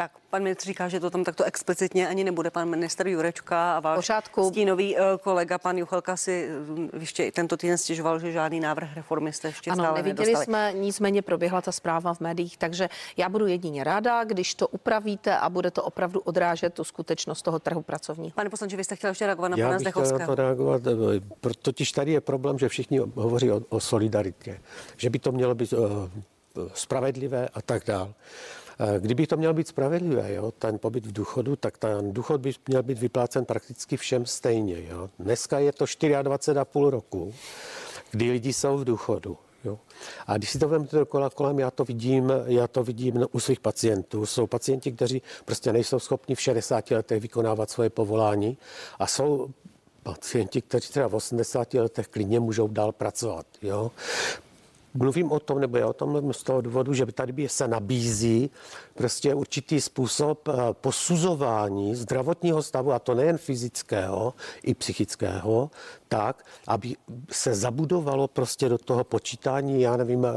[0.00, 2.50] Tak, pan ministr říká, že to tam takto explicitně ani nebude.
[2.50, 4.48] Pan minister Jurečka a váš Pořádku.
[4.48, 8.94] stínový uh, kolega, pan Juchelka, si uh, ještě i tento týden stěžoval, že žádný návrh
[8.94, 10.44] reformy jste ještě ano, stále neviděli nedostali.
[10.44, 15.38] jsme, nicméně proběhla ta zpráva v médiích, takže já budu jedině ráda, když to upravíte
[15.38, 18.34] a bude to opravdu odrážet tu skutečnost toho trhu pracovního.
[18.34, 20.36] Pane poslanče, vy jste chtěl ještě reagovat na Já pana bych chtěl na Zdechovského.
[20.36, 24.60] to reagovat, eh, totiž tady je problém, že všichni hovoří o, o solidaritě,
[24.96, 26.08] že by to mělo být uh,
[26.74, 28.14] spravedlivé a tak dále.
[28.98, 32.82] Kdyby to mělo být spravedlivé, jo, ten pobyt v důchodu, tak ten důchod by měl
[32.82, 34.84] být vyplácen prakticky všem stejně.
[34.88, 35.10] Jo.
[35.18, 37.34] Dneska je to 24,5 roku,
[38.10, 39.38] kdy lidi jsou v důchodu.
[39.64, 39.78] Jo.
[40.26, 43.40] A když si to vezmete do kola kolem, já to vidím, já to vidím u
[43.40, 44.26] svých pacientů.
[44.26, 48.58] Jsou pacienti, kteří prostě nejsou schopni v 60 letech vykonávat svoje povolání
[48.98, 49.50] a jsou
[50.02, 53.46] pacienti, kteří třeba v 80 letech klidně můžou dál pracovat.
[53.62, 53.90] Jo.
[54.94, 58.50] Mluvím o tom, nebo já o tom z toho důvodu, že tady se nabízí
[58.94, 65.70] prostě určitý způsob eh, posuzování zdravotního stavu, a to nejen fyzického, i psychického,
[66.10, 66.96] tak, aby
[67.30, 70.30] se zabudovalo prostě do toho počítání, já nevím, eh,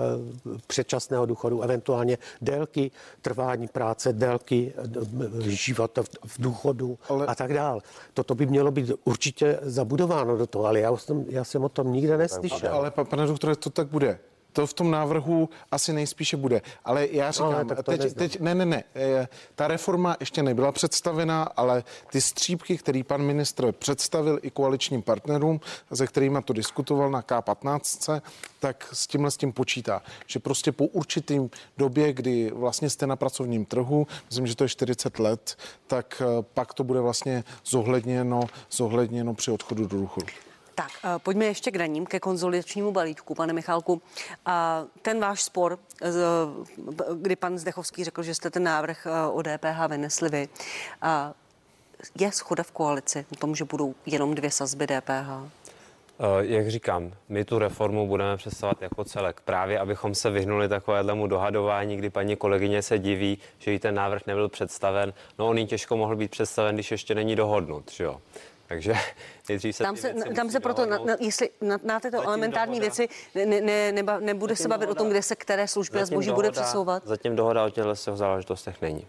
[0.67, 7.25] předčasného důchodu, eventuálně délky trvání práce, délky eh, života v důchodu ale...
[7.25, 7.81] a tak dál.
[8.13, 11.93] Toto by mělo být určitě zabudováno do toho, ale já jsem, já jsem o tom
[11.93, 12.73] nikde neslyšel.
[12.73, 14.19] Ale, pane doktore, to tak bude.
[14.53, 16.61] To v tom návrhu asi nejspíše bude.
[16.85, 20.71] Ale já říkám, no, ne, teď, teď, ne, ne, ne, eh, ta reforma ještě nebyla
[20.71, 25.59] představena, ale ty střípky, který pan ministr představil i koaličním partnerům,
[25.93, 28.21] se kterými to diskutoval na K15,
[28.59, 33.15] tak s tímhle s tím počítá, že prostě po určitým době, kdy vlastně jste na
[33.15, 38.41] pracovním trhu, myslím, že to je 40 let, tak eh, pak to bude vlastně zohledněno,
[38.71, 40.27] zohledněno při odchodu do důchodu.
[40.75, 44.01] Tak, eh, pojďme ještě k daním, ke konzolidačnímu balíčku, pane Michálku.
[45.01, 45.79] Ten váš spor,
[47.15, 50.49] kdy pan Zdechovský řekl, že jste ten návrh eh, o DPH vynesli vy,
[52.19, 55.49] je schoda v koalici o tom, že budou jenom dvě sazby DPH?
[56.19, 61.27] Eh, jak říkám, my tu reformu budeme představovat jako celek, právě abychom se vyhnuli takovému
[61.27, 65.13] dohadování, kdy paní kolegyně se diví, že jí ten návrh nebyl představen.
[65.39, 68.21] No on jí těžko mohl být představen, když ještě není dohodnut, že jo.
[68.67, 68.93] Takže
[69.49, 72.79] nejdřív se tam se, tam se proto, na, na, jestli na, na tyto zatím elementární
[72.79, 76.01] dohoda, věci ne, ne, ne, nebude se bavit dohoda, o tom, kde se které služby
[76.01, 77.03] a zboží dohoda, bude přesouvat?
[77.05, 79.07] Zatím dohoda o těchto záležitostech není.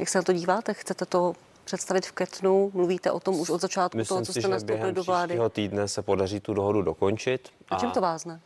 [0.00, 0.74] Jak se na to díváte?
[0.74, 1.34] Chcete to
[1.66, 2.70] představit v květnu?
[2.74, 5.38] Mluvíte o tom už od začátku Myslím toho, co si, jste nastoupili do vlády?
[5.52, 7.48] týdne se podaří tu dohodu dokončit.
[7.70, 8.40] A čím to vázne?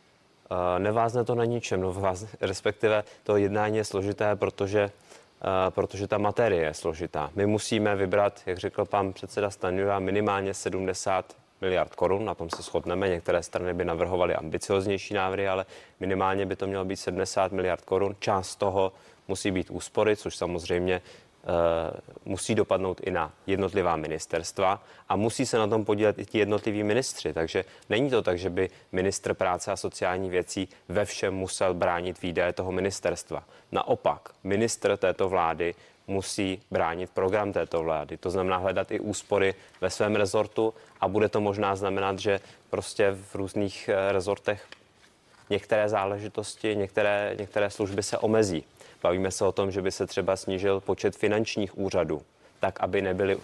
[0.51, 4.91] Uh, nevázne to na ničem, no, vázne, respektive to jednání je složité, protože
[5.69, 7.31] protože ta materie je složitá.
[7.35, 12.61] My musíme vybrat, jak řekl pan předseda Stanjura, minimálně 70 miliard korun, na tom se
[12.61, 13.09] shodneme.
[13.09, 15.65] Některé strany by navrhovaly ambicioznější návrhy, ale
[15.99, 18.15] minimálně by to mělo být 70 miliard korun.
[18.19, 18.91] Část toho
[19.27, 21.01] musí být úspory, což samozřejmě
[22.25, 26.83] musí dopadnout i na jednotlivá ministerstva a musí se na tom podílet i ti jednotliví
[26.83, 27.33] ministři.
[27.33, 32.21] Takže není to tak, že by ministr práce a sociální věcí ve všem musel bránit
[32.21, 33.43] výdaje toho ministerstva.
[33.71, 35.75] Naopak, ministr této vlády
[36.07, 38.17] musí bránit program této vlády.
[38.17, 43.11] To znamená hledat i úspory ve svém rezortu a bude to možná znamenat, že prostě
[43.11, 44.67] v různých eh, rezortech
[45.49, 48.63] některé záležitosti, některé, některé služby se omezí.
[49.01, 52.21] Bavíme se o tom, že by se třeba snížil počet finančních úřadů,
[52.59, 53.37] tak aby nebyly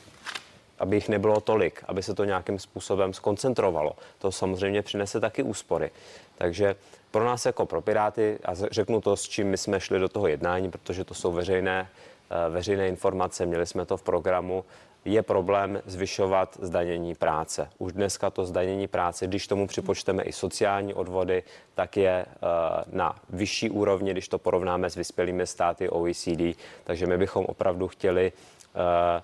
[0.80, 3.94] aby jich nebylo tolik, aby se to nějakým způsobem skoncentrovalo.
[4.20, 5.92] To samozřejmě přinese taky úspory.
[6.38, 6.76] Takže
[7.12, 10.28] pro nás jako pro Piráty, a řeknu to, s čím my jsme šli do toho
[10.28, 11.90] jednání, protože to jsou veřejné,
[12.30, 14.66] eh, veřejné informace, měli jsme to v programu,
[15.06, 17.70] je problém zvyšovat zdanění práce.
[17.78, 21.44] Už dneska to zdanění práce, když tomu připočteme i sociální odvody,
[21.76, 22.28] tak je eh,
[22.92, 26.58] na vyšší úrovni, když to porovnáme s vyspělými státy OECD.
[26.84, 28.32] Takže my bychom opravdu chtěli
[28.76, 29.22] eh,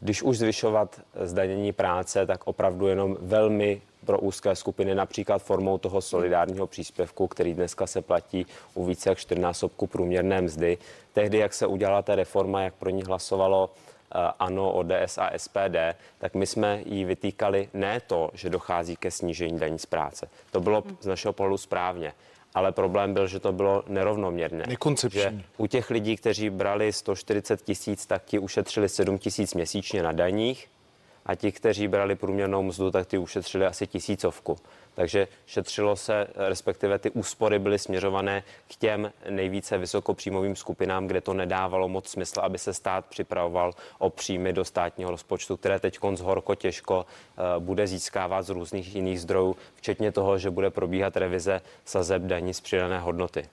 [0.00, 6.00] když už zvyšovat zdanění práce, tak opravdu jenom velmi pro úzké skupiny, například formou toho
[6.00, 10.78] solidárního příspěvku, který dneska se platí u více jak čtyřnásobku průměrné mzdy.
[11.12, 13.70] Tehdy, jak se udělala ta reforma, jak pro ní hlasovalo
[14.38, 15.76] ANO, ODS a SPD,
[16.18, 20.28] tak my jsme jí vytýkali ne to, že dochází ke snížení daní z práce.
[20.50, 22.12] To bylo z našeho pohledu správně.
[22.54, 24.64] Ale problém byl, že to bylo nerovnoměrně.
[25.12, 30.12] Že u těch lidí, kteří brali 140 tisíc, tak ti ušetřili 7 tisíc měsíčně na
[30.12, 30.68] daních
[31.26, 34.56] a ti, kteří brali průměrnou mzdu, tak ty ušetřili asi tisícovku.
[34.94, 41.34] Takže šetřilo se, respektive ty úspory byly směřované k těm nejvíce vysokopříjmovým skupinám, kde to
[41.34, 46.20] nedávalo moc smysl, aby se stát připravoval o příjmy do státního rozpočtu, které teď konc
[46.20, 47.06] horko těžko
[47.56, 52.54] uh, bude získávat z různých jiných zdrojů, včetně toho, že bude probíhat revize sazeb daní
[52.54, 53.48] z přidané hodnoty.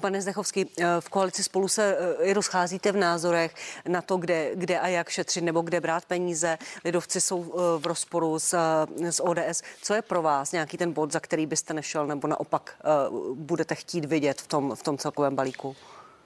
[0.00, 3.54] Pane Zdechovský, eh, v koalici spolu se eh, rozcházíte v názorech
[3.88, 6.58] na to, kde, kde a jak šetřit nebo kde brát peníze.
[6.84, 7.42] Lidovci jsou
[7.78, 8.58] v rozporu s,
[9.00, 9.62] s ODS.
[9.82, 10.49] Co je pro vás?
[10.50, 12.74] Vás nějaký ten bod, za který byste nešel, nebo naopak
[13.10, 15.76] uh, budete chtít vidět v tom, v tom celkovém balíku?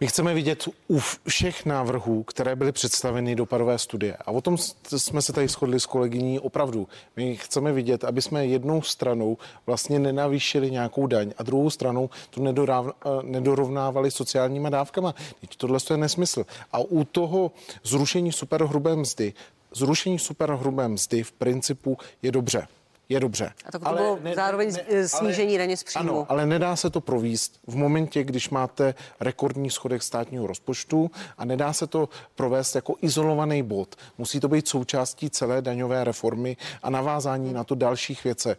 [0.00, 0.98] My chceme vidět u
[1.28, 4.16] všech návrhů, které byly představeny dopadové studie.
[4.16, 4.56] A o tom
[4.96, 6.88] jsme se tady shodli s kolegyní opravdu.
[7.16, 12.40] My chceme vidět, aby jsme jednou stranou vlastně nenavýšili nějakou daň a druhou stranou to
[12.40, 12.82] eh,
[13.22, 15.14] nedorovnávali sociálníma dávkama.
[15.40, 16.46] Teď tohle je nesmysl.
[16.72, 17.52] A u toho
[17.84, 19.32] zrušení superhrubé mzdy,
[19.74, 22.66] zrušení superhrubé mzdy v principu je dobře
[23.08, 23.52] je dobře.
[23.66, 26.10] A to ale bylo ne, zároveň ne, snížení daně z příjmu.
[26.10, 31.44] Ano, ale nedá se to províst v momentě, když máte rekordní schodek státního rozpočtu a
[31.44, 33.96] nedá se to provést jako izolovaný bod.
[34.18, 38.56] Musí to být součástí celé daňové reformy a navázání na to dalších věce.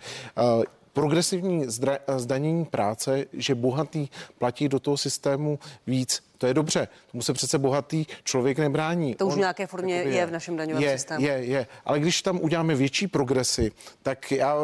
[0.96, 6.24] Progresivní zdra, zdanění práce, že bohatý platí do toho systému víc.
[6.38, 9.16] To je dobře, tomu se přece bohatý člověk nebrání.
[9.16, 11.26] To už v nějaké formě je, je v našem daňovém je, systému.
[11.26, 13.72] Je, je, ale když tam uděláme větší progresy,
[14.04, 14.56] tak já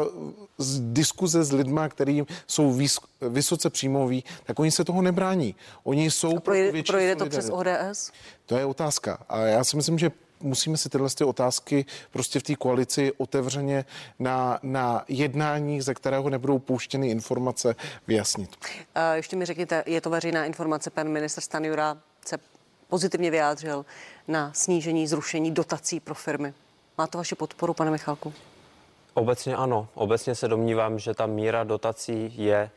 [0.58, 5.54] z diskuze s lidmi, kteří jsou vys, vysoce příjmoví, tak oni se toho nebrání.
[5.84, 6.36] Oni jsou...
[6.36, 8.12] A projde, projde to přes ODS?
[8.46, 9.24] To je otázka.
[9.28, 10.10] A já si myslím, že
[10.42, 13.84] musíme si tyhle ty otázky prostě v té koalici otevřeně
[14.18, 17.74] na, na jednáních, ze kterého nebudou pouštěny informace,
[18.06, 18.56] vyjasnit.
[18.94, 22.38] A ještě mi řekněte, je to veřejná informace, pan minister Stanjura se
[22.88, 23.84] pozitivně vyjádřil
[24.28, 26.54] na snížení, zrušení dotací pro firmy.
[26.98, 28.32] Má to vaši podporu, pane Michalku?
[29.14, 29.88] Obecně ano.
[29.94, 32.70] Obecně se domnívám, že ta míra dotací je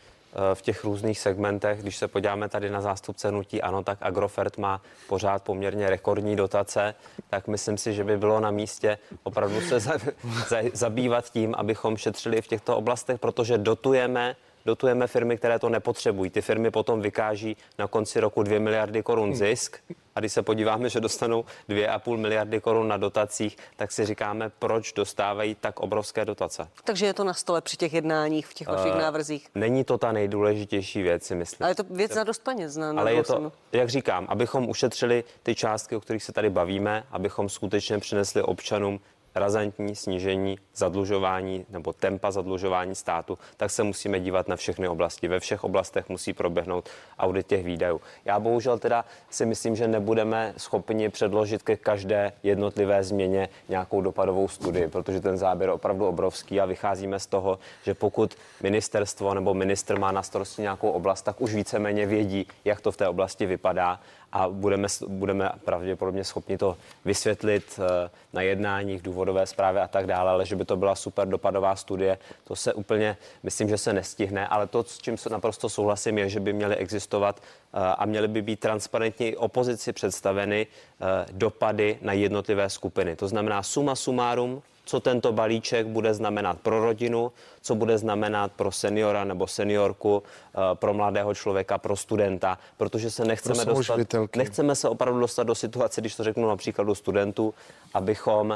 [0.54, 1.82] v těch různých segmentech.
[1.82, 6.96] Když se podíváme tady na zástupce nutí ano, tak Agrofert má pořád poměrně rekordní dotace,
[7.30, 9.94] tak myslím si, že by bylo na místě opravdu se za,
[10.48, 16.30] za, zabývat tím, abychom šetřili v těchto oblastech, protože dotujeme dotujeme firmy, které to nepotřebují.
[16.30, 19.36] Ty firmy potom vykáží na konci roku 2 miliardy korun hmm.
[19.36, 19.78] zisk.
[20.16, 24.94] A když se podíváme, že dostanou 2,5 miliardy korun na dotacích, tak si říkáme, proč
[24.94, 26.68] dostávají tak obrovské dotace.
[26.84, 29.48] Takže je to na stole při těch jednáních, v těch vašich uh, návrzích?
[29.56, 31.64] Není to ta nejdůležitější věc, si myslím.
[31.64, 32.76] Ale je to věc za dost peněz.
[32.76, 36.50] Na, na Ale je to, jak říkám, abychom ušetřili ty částky, o kterých se tady
[36.50, 39.00] bavíme, abychom skutečně přinesli občanům
[39.36, 45.28] razantní snížení zadlužování nebo tempa zadlužování státu, tak se musíme dívat na všechny oblasti.
[45.28, 48.02] Ve všech oblastech musí proběhnout audit těch výdajů.
[48.26, 54.48] Já bohužel teda si myslím, že nebudeme schopni předložit ke každé jednotlivé změně nějakou dopadovou
[54.48, 59.54] studii, protože ten záběr je opravdu obrovský a vycházíme z toho, že pokud ministerstvo nebo
[59.54, 63.46] ministr má na starosti nějakou oblast, tak už víceméně vědí, jak to v té oblasti
[63.46, 64.00] vypadá
[64.36, 70.32] a budeme, budeme pravděpodobně schopni to vysvětlit eh, na jednáních, důvodové zprávy a tak dále,
[70.32, 74.48] ale že by to byla super dopadová studie, to se úplně, myslím, že se nestihne,
[74.48, 78.28] ale to, s čím se naprosto souhlasím, je, že by měly existovat eh, a měly
[78.28, 83.16] by být transparentně opozici představeny eh, dopady na jednotlivé skupiny.
[83.16, 87.32] To znamená suma sumárum co tento balíček bude znamenat pro rodinu,
[87.66, 93.26] co bude znamenat pro seniora nebo seniorku, eh, pro mladého člověka, pro studenta, protože se
[93.26, 94.00] nechceme dostat,
[94.36, 97.54] nechceme se opravdu dostat do situace, když to řeknu na příkladu studentů,
[97.94, 98.56] abychom uh,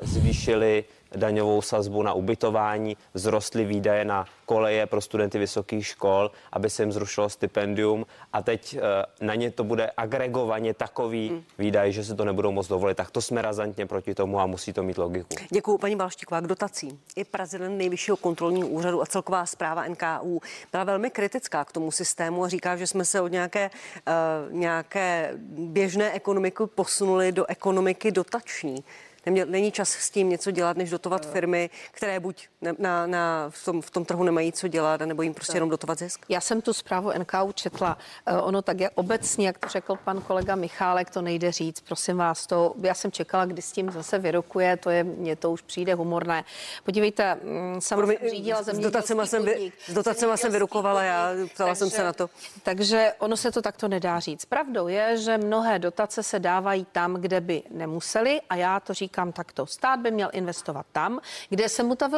[0.00, 0.84] zvýšili
[1.16, 6.92] daňovou sazbu na ubytování, vzrostly výdaje na koleje pro studenty vysokých škol, aby se jim
[6.92, 11.42] zrušilo stipendium a teď eh, na ně to bude agregovaně takový hmm.
[11.58, 12.96] výdaj, že se to nebudou moc dovolit.
[12.96, 15.28] Tak to jsme razantně proti tomu a musí to mít logiku.
[15.50, 16.40] Děkuji, paní Balštíková.
[16.40, 17.00] K dotacím.
[17.16, 20.40] I prezident nejvyššího kontrolního úřadu a celková zpráva NKU
[20.72, 25.32] byla velmi kritická k tomu systému a říká, že jsme se od nějaké, uh, nějaké
[25.48, 28.84] běžné ekonomiky posunuli do ekonomiky dotační.
[29.26, 33.64] Není čas s tím něco dělat, než dotovat firmy, které buď na, na, na, v,
[33.64, 36.24] tom, v tom trhu nemají co dělat, nebo jim prostě jenom dotovat zisk?
[36.28, 37.98] Já jsem tu zprávu NKU četla.
[38.26, 41.80] Eh, Ono tak jak obecně, jak to řekl pan kolega Michálek, to nejde říct.
[41.80, 45.50] Prosím vás, to já jsem čekala, kdy s tím zase vyrokuje, to je, mně to
[45.52, 46.44] už přijde humorné.
[46.84, 51.30] Podívejte, mm, sama Promiň, jsem řídila s dotacema jsem vy- s dotacema jsem vyrukovala, já
[51.54, 52.30] ptala jsem se na to.
[52.62, 54.44] Takže ono se to takto nedá říct.
[54.44, 59.32] Pravdou je, že mnohé dotace se dávají tam, kde by nemuseli a já to říkám
[59.32, 59.66] takto.
[59.66, 62.08] Stát by měl investovat tam, kde se mu ta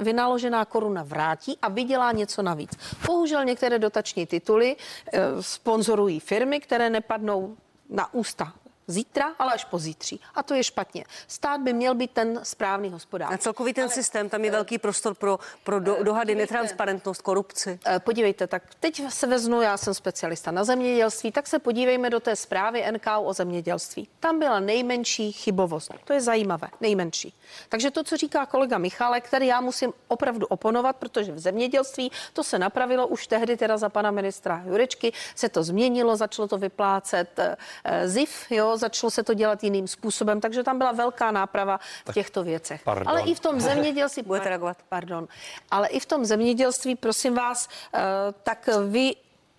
[0.00, 2.70] vynaložená koruna vrátí a vydělá něco navíc.
[3.06, 7.56] Bohužel některé dotační tituly eh, sponzorují firmy, které nepadnou
[7.90, 8.52] na ústa
[8.88, 10.20] zítra, ale až pozítří.
[10.34, 11.04] A to je špatně.
[11.28, 13.30] Stát by měl být ten správný hospodář.
[13.30, 16.54] Na celkový ten systém, tam je velký prostor pro, pro do, dohady, podívejte.
[16.54, 17.78] netransparentnost, korupci.
[17.86, 22.20] Eh, Podívejte, tak teď se veznu, já jsem specialista na zemědělství, tak se podívejme do
[22.20, 24.08] té zprávy NKU o zemědělství.
[24.20, 25.92] Tam byla nejmenší chybovost.
[26.04, 27.34] To je zajímavé, nejmenší.
[27.68, 32.44] Takže to, co říká kolega Michálek, který já musím opravdu oponovat, protože v zemědělství to
[32.44, 37.38] se napravilo už tehdy teda za pana ministra Jurečky, se to změnilo, začalo to vyplácet
[37.38, 41.80] eh, eh, ZIF, jo, začalo se to dělat jiným způsobem, takže tam byla velká náprava
[42.08, 42.82] v těchto věcech.
[42.84, 43.08] pardon.
[43.08, 44.22] Ale i v tom zemědělství...
[44.22, 44.76] Budete reagovat?
[44.88, 45.28] Pardon.
[45.70, 48.00] Ale i v tom zemědělství, prosím vás, eh,
[48.42, 49.14] tak vy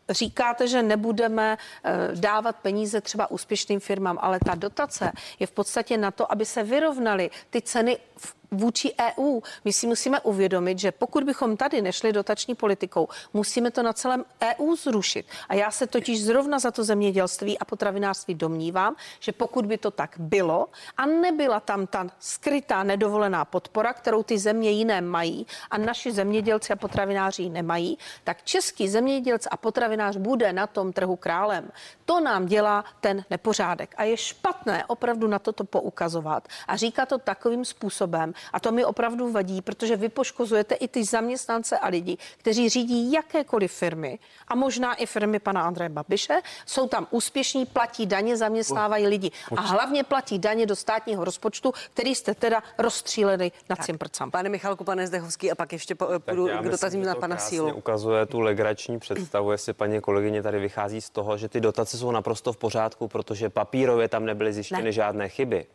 [0.09, 5.97] říkáte, že nebudeme eh, dávat peníze třeba úspěšným firmám, ale ta dotace je v podstatě
[5.97, 9.39] na to, aby se vyrovnaly ty ceny v vůči EU.
[9.65, 14.25] My si musíme uvědomit, že pokud bychom tady nešli dotační politikou, musíme to na celém
[14.43, 15.25] EU zrušit.
[15.49, 19.91] A já se totiž zrovna za to zemědělství a potravinářství domnívám, že pokud by to
[19.91, 25.77] tak bylo a nebyla tam ta skrytá nedovolená podpora, kterou ty země jiné mají a
[25.77, 31.71] naši zemědělci a potravináři nemají, tak český zemědělec a potravinář bude na tom trhu králem.
[32.05, 33.95] To nám dělá ten nepořádek.
[33.97, 38.33] A je špatné opravdu na toto poukazovat a říkat to takovým způsobem.
[38.53, 43.11] A to mi opravdu vadí, protože vy poškozujete i ty zaměstnance a lidi, kteří řídí
[43.11, 46.41] jakékoliv firmy a možná i firmy pana Andreje Babiše.
[46.65, 52.15] Jsou tam úspěšní, platí daně, zaměstnávají lidi a hlavně platí daně do státního rozpočtu, který
[52.15, 54.31] jste teda rozstříleli na cimprcam.
[54.31, 57.73] Pane Michalku, pane Zdechovský a pak ještě po- půjdu k dotazím na pana Sílu.
[57.75, 62.11] ukazuje tu legrační představu, jestli paní kolegyně tady vychází z toho, že ty dotace jsou
[62.11, 64.91] naprosto v pořádku, protože papírově tam nebyly zjištěny Ne.
[64.91, 65.65] žádné chyby.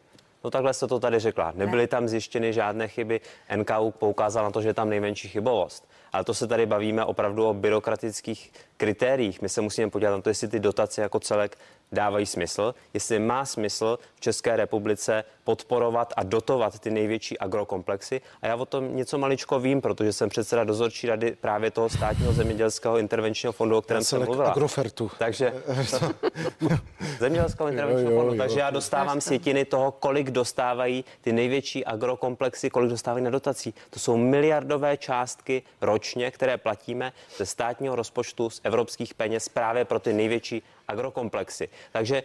[0.44, 1.52] No takhle jste to tady řekla.
[1.56, 3.20] Nebyly tam zjištěny žádné chyby.
[3.56, 5.88] NKU poukázal na to, že je tam nejmenší chybovost.
[6.12, 9.42] Ale to se tady bavíme opravdu o byrokratických kritériích.
[9.42, 11.58] My se musíme podívat na to, jestli ty dotace jako celek
[11.92, 18.20] dávají smysl, jestli má smysl v České republice podporovat a dotovat ty největší agrokomplexy.
[18.42, 22.32] A já o tom něco maličko vím, protože jsem předseda dozorčí rady právě toho státního
[22.32, 24.50] zemědělského intervenčního fondu, o kterém jsem mluvila.
[24.50, 25.10] Agrofertu.
[25.18, 25.54] Takže
[27.18, 28.38] zemědělského intervenčního Jo, jo, fondu, jo.
[28.38, 33.74] takže já dostávám sjetiny toho, kolik dostávají ty největší agrokomplexy, kolik dostávají na dotací.
[33.90, 39.98] To jsou miliardové částky ročně, které platíme ze státního rozpočtu, z evropských peněz právě pro
[39.98, 41.68] ty největší agrokomplexy.
[41.92, 42.22] Takže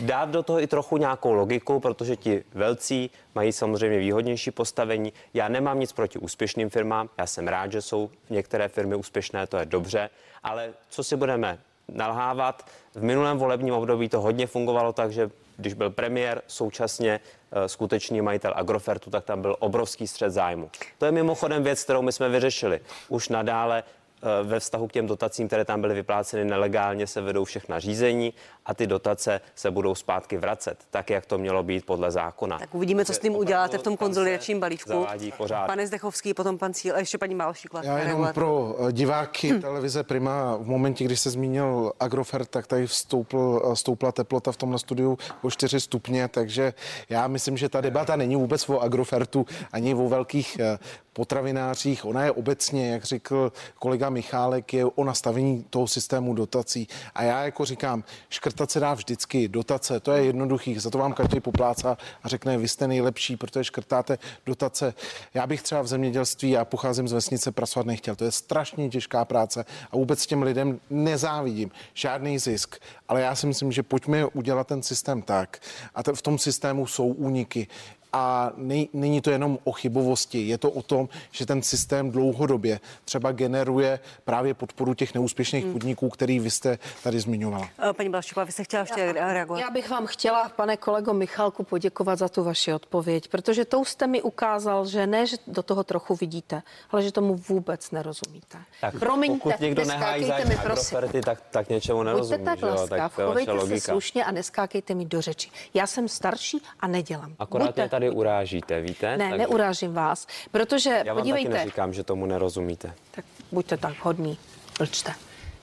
[0.00, 5.12] dát do toho i trochu nějakou logiku, protože ti velcí mají samozřejmě výhodnější postavení.
[5.34, 9.56] Já nemám nic proti úspěšným firmám, já jsem rád, že jsou některé firmy úspěšné, to
[9.56, 10.10] je dobře,
[10.42, 12.66] ale co si budeme nalhávat.
[12.94, 17.20] V minulém volebním období to hodně fungovalo tak, že když byl premiér, současně
[17.52, 20.70] eh, skutečný majitel Agrofertu, tak tam byl obrovský střed zájmu.
[20.98, 22.80] To je mimochodem věc, kterou my jsme vyřešili.
[23.08, 27.44] Už nadále eh, ve vztahu k těm dotacím, které tam byly vypláceny nelegálně, se vedou
[27.44, 28.34] všechna řízení
[28.68, 32.58] a ty dotace se budou zpátky vracet, tak jak to mělo být podle zákona.
[32.58, 35.06] Tak uvidíme, co s tím uděláte v tom konzolidačním balíčku.
[35.66, 37.82] Pane Zdechovský, potom pan Cíl a ještě paní Malšíková.
[37.84, 42.86] Já jenom pro eh, diváky televize Prima, v momentě, kdy se zmínil Agrofert, tak tady
[42.86, 46.72] vstoupil, eh, stoupla teplota v tomhle studiu o 4 stupně, takže
[47.08, 50.78] já myslím, že ta debata není vůbec o Agrofertu ani o velkých eh,
[51.18, 52.04] potravinářích.
[52.04, 56.88] Ona je obecně, jak řekl kolega Michálek, je o nastavení toho systému dotací.
[57.14, 58.04] A já jako říkám,
[58.58, 62.58] škrtat se dá vždycky dotace, to je jednoduchý, za to vám každý poplácá a řekne,
[62.58, 64.94] vy jste nejlepší, protože škrtáte dotace.
[65.34, 68.16] Já bych třeba v zemědělství, já pocházím z vesnice, pracovat nechtěl.
[68.16, 71.70] To je strašně těžká práce a vůbec těm lidem nezávidím.
[71.94, 72.76] Žádný zisk.
[73.08, 75.58] Ale já si myslím, že pojďme udělat ten systém tak.
[75.94, 77.66] A te- v tom systému jsou úniky.
[78.12, 82.80] A nej, není to jenom o chybovosti, je to o tom, že ten systém dlouhodobě
[83.04, 87.68] třeba generuje právě podporu těch neúspěšných podniků, který vy jste tady zmiňovala.
[87.90, 89.60] Eh, Paní Balšíková, vy jste chtěla ještě reagovat?
[89.60, 94.06] Já bych vám chtěla, pane kolego Michalku, poděkovat za tu vaši odpověď, protože tou jste
[94.06, 98.58] mi ukázal, že ne, že do toho trochu vidíte, ale že tomu vůbec nerozumíte.
[98.80, 100.98] Tak Promiňte, pokud někdo nehájí zájem mi, prosím.
[101.24, 102.38] Tak, tak něčemu nerozumí.
[102.38, 105.50] Buďte tak laskav, chovejte se slušně a neskákejte mi do řeči.
[105.74, 107.34] Já jsem starší a nedělám.
[107.38, 109.16] Akorát Buďte je tady urážíte, víte?
[109.16, 112.94] Ne, Takže neurážím vás, protože Já vám podívejte, taky neříkám, že tomu nerozumíte.
[113.10, 114.38] tak buďte tak hodný,
[114.80, 115.14] mlčte,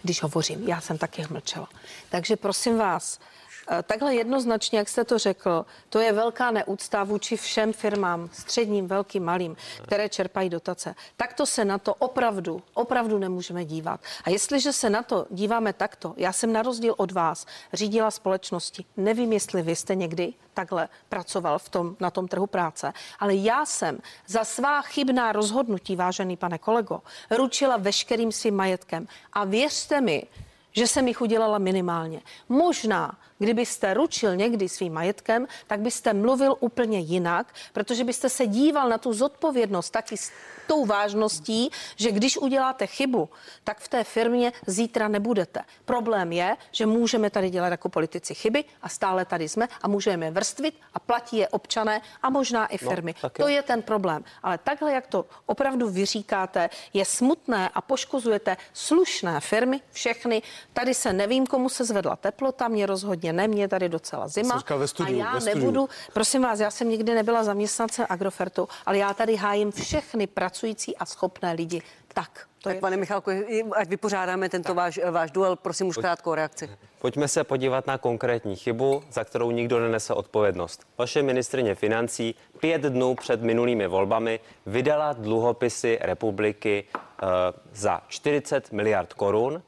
[0.03, 0.67] když hovořím.
[0.67, 1.69] Já jsem taky mlčela.
[2.09, 3.19] Takže prosím vás,
[3.83, 9.23] takhle jednoznačně, jak jste to řekl, to je velká neúcta vůči všem firmám, středním, velkým,
[9.23, 10.95] malým, které čerpají dotace.
[11.17, 13.99] Takto se na to opravdu, opravdu nemůžeme dívat.
[14.23, 18.85] A jestliže se na to díváme takto, já jsem na rozdíl od vás řídila společnosti.
[18.97, 23.65] Nevím, jestli vy jste někdy takhle pracoval v tom, na tom trhu práce, ale já
[23.65, 27.01] jsem za svá chybná rozhodnutí, vážený pane kolego,
[27.31, 29.07] ručila veškerým svým majetkem.
[29.33, 30.23] A věřte mi,
[30.75, 32.21] že jsem jich udělala minimálně.
[32.49, 38.89] Možná, kdybyste ručil někdy svým majetkem, tak byste mluvil úplně jinak, protože byste se díval
[38.89, 40.15] na tu zodpovědnost taky
[40.67, 43.29] tou vážností, že když uděláte chybu,
[43.63, 45.61] tak v té firmě zítra nebudete.
[45.85, 50.25] Problém je, že můžeme tady dělat jako politici chyby a stále tady jsme a můžeme
[50.25, 53.15] je vrstvit a platí je občané a možná i firmy.
[53.21, 53.47] tak to jo.
[53.47, 54.23] je ten problém.
[54.43, 60.41] Ale takhle, jak to opravdu vyříkáte, je smutné a poškozujete slušné firmy, všechny.
[60.73, 64.63] Tady se nevím, komu se zvedla teplota, mě rozhodně ne, mě je tady docela zima.
[64.77, 65.59] ve studiu, a já ve studiu.
[65.59, 70.97] nebudu, prosím vás, já jsem nikdy nebyla zaměstnance Agrofertu, ale já tady hájím všechny pracující
[70.97, 71.81] a schopné lidi.
[72.13, 73.31] Tak, to Tak je pane Michalko,
[73.75, 76.69] ať vypořádáme tento váš, váš duel, prosím už krátkou reakci.
[77.01, 80.83] Pojďme se podívat na konkrétní chybu, za kterou nikdo nenese odpovědnost.
[80.97, 87.29] Vaše ministrině financí pět dnů před minulými volbami vydala dluhopisy republiky uh,
[87.73, 89.61] za 40 miliard korun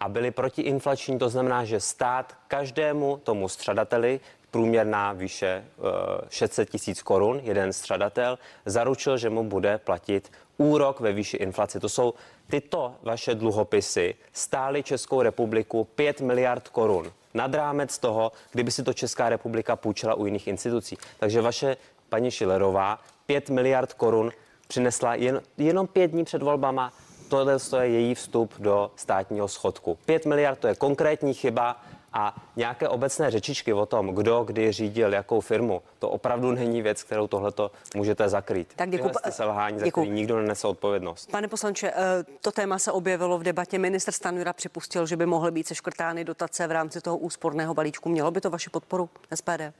[0.00, 4.20] a byly protiinflační, to znamená, že stát každému tomu střadateli
[4.54, 5.84] průměrná výše uh,
[6.30, 11.80] 600 tisíc korun, jeden střadatel, zaručil, že mu bude platit úrok ve výši inflace.
[11.80, 12.14] To jsou
[12.50, 17.12] tyto vaše dluhopisy stály Českou republiku 5 miliard korun.
[17.34, 20.98] Nad rámec toho, kdyby si to Česká republika půjčila u jiných institucí.
[21.18, 21.76] Takže vaše
[22.08, 24.30] paní Šilerová 5 miliard korun
[24.68, 26.92] přinesla jen, jenom pět dní před volbama.
[27.28, 29.98] Tohle je její vstup do státního schodku.
[30.06, 31.82] 5 miliard to je konkrétní chyba
[32.14, 37.02] a nějaké obecné řečičky o tom, kdo kdy řídil jakou firmu, to opravdu není věc,
[37.02, 38.72] kterou tohleto můžete zakrýt.
[38.76, 39.10] Tak děkuji.
[39.30, 40.02] Selhání, za Děkuji.
[40.02, 41.30] který nikdo nenese odpovědnost.
[41.30, 43.78] Pane poslanče, eh, to téma se objevilo v debatě.
[43.78, 48.08] Minister Stanjura připustil, že by mohly být seškrtány dotace v rámci toho úsporného balíčku.
[48.08, 49.72] Mělo by to vaši podporu SPD?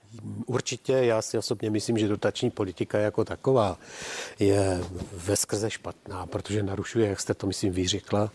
[0.46, 3.78] Určitě, já si osobně myslím, že dotační politika jako taková
[4.38, 4.80] je
[5.12, 8.30] ve skrze špatná, protože narušuje, jak jste to myslím vyřekla,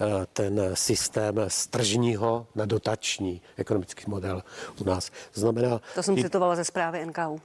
[0.00, 4.42] eh, ten systém z tržního na dotační ekonomický model
[4.80, 5.10] u nás.
[5.34, 7.40] Znamená, To jsem citovala ze zprávy NKU.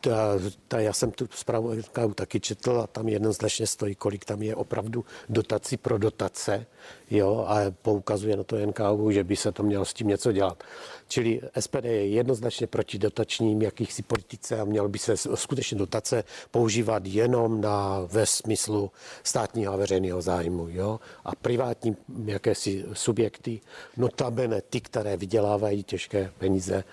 [0.00, 0.38] Ta,
[0.68, 4.56] ta, já jsem tu zprávu NKU taky četl a tam jednoznačně stojí, kolik tam je
[4.56, 6.66] opravdu dotací pro dotace,
[7.10, 10.64] jo, a poukazuje na to NKU, že by se to mělo s tím něco dělat.
[11.08, 17.02] Čili SPD je jednoznačně proti dotačním jakýchsi politice a mělo by se skutečně dotace používat
[17.06, 18.90] jenom na, ve smyslu
[19.22, 23.60] státního a veřejného zájmu, jo, a privátní jakési subjekty,
[23.96, 26.84] notabene ty, které vydělávají těžké peníze,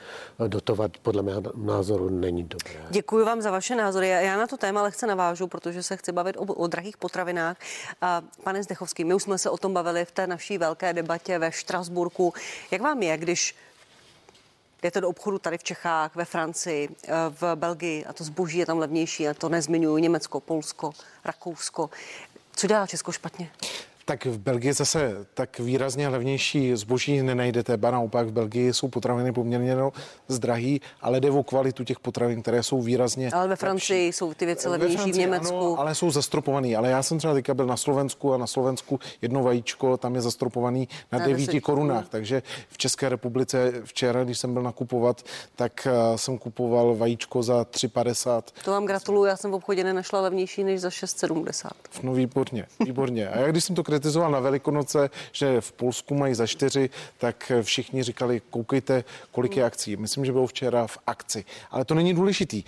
[0.48, 2.61] dotovat podle mého názoru není dobré.
[2.90, 4.10] Děkuji vám za vaše názory.
[4.10, 7.58] Já- na to téma lehce navážu, protože se chci bavit o, o drahých potravinách.
[8.02, 11.40] A, pane Zdechovský, my už jsme se o tom bavili v té naší velké debatě
[11.40, 12.34] ve Štrasburku.
[12.72, 13.56] Jak vám je, když
[14.82, 18.66] jdete do obchodu tady v Čechách, ve Francii, eh, v Belgii a to zboží je
[18.66, 20.94] tam levnější, a to nezmiňuji, Německo, Polsko,
[21.26, 21.90] Rakousko.
[22.56, 23.52] Co dělá Česko špatně?
[24.12, 29.34] Tak v Belgii zase tak výrazně levnější zboží nenajdete, ba naopak v Belgii jsou potraviny
[29.34, 29.92] poměrně no,
[30.28, 34.46] zdrahý, ale jde o kvalitu těch potravin, které jsou výrazně Ale ve Francii jsou ty
[34.46, 35.58] věci levnější, v Francii Německu.
[35.58, 36.76] Ano, ale jsou zastropovaný.
[36.76, 40.22] Ale já jsem třeba teďka byl na Slovensku a na Slovensku jedno vajíčko, tam je
[40.22, 41.60] zastropovaný na Na 9 deset.
[41.60, 42.10] korunách.
[42.10, 45.22] Takže v České republice včera, když jsem byl nakupovat,
[45.56, 48.42] tak eh, jsem kupoval vajíčko za 3,50.
[48.66, 51.70] To vám gratuluju, já jsem v obchodě nenašla levnější než za 6,70.
[52.04, 53.30] No výborně, výborně.
[53.30, 57.52] A já když jsem to kritizoval na Velikonoce, že v Polsku mají za čtyři, tak
[57.62, 59.98] všichni říkali, koukejte, kolik je akcí.
[59.98, 61.46] Myslím, že bylo včera v akci.
[61.72, 62.64] Ale to není důležitý.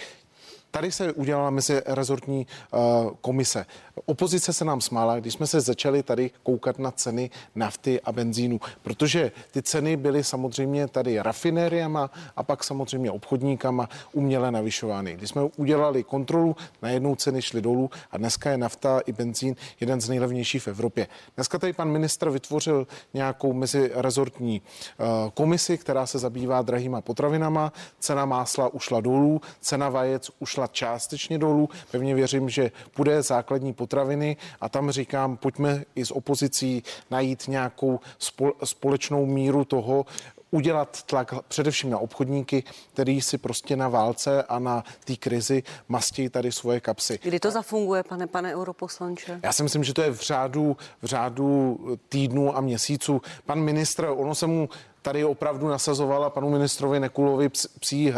[0.76, 2.80] Tady se udělala mezi rezortní uh,
[3.22, 3.66] komise.
[4.06, 8.60] Opozice se nám smála, když jsme se začali tady koukat na ceny nafty a benzínu,
[8.82, 15.16] protože ty ceny byly samozřejmě tady rafinériama a pak samozřejmě obchodníkama uměle navyšovány.
[15.16, 20.02] Když jsme udělali kontrolu, najednou ceny šly dolů a dneska je nafta i benzín jeden
[20.02, 21.08] z nejlevnějších v Evropě.
[21.36, 27.74] Dneska tady pan ministr vytvořil nějakou mezirezortní uh, komisi, která se zabývá drahýma potravinama.
[28.00, 31.70] Cena másla ušla dolů, cena vajec ušla částečně dolů.
[31.92, 38.00] Pevně věřím, že bude základní potraviny a tam říkám, pojďme i s opozicí najít nějakou
[38.20, 40.06] spol- společnou míru toho,
[40.54, 46.30] udělat tlak především na obchodníky, který si prostě na válce a na té krizi mastí
[46.30, 47.20] tady svoje kapsy.
[47.24, 49.40] Kdy to zafunguje, pane, pane europoslanče?
[49.44, 53.22] Já si myslím, že to je v řádu, v řádu týdnů a měsíců.
[53.46, 54.70] Pan ministr, ono se mu
[55.04, 57.50] tady opravdu nasazovala panu ministrovi Nekulovi
[57.80, 58.14] psí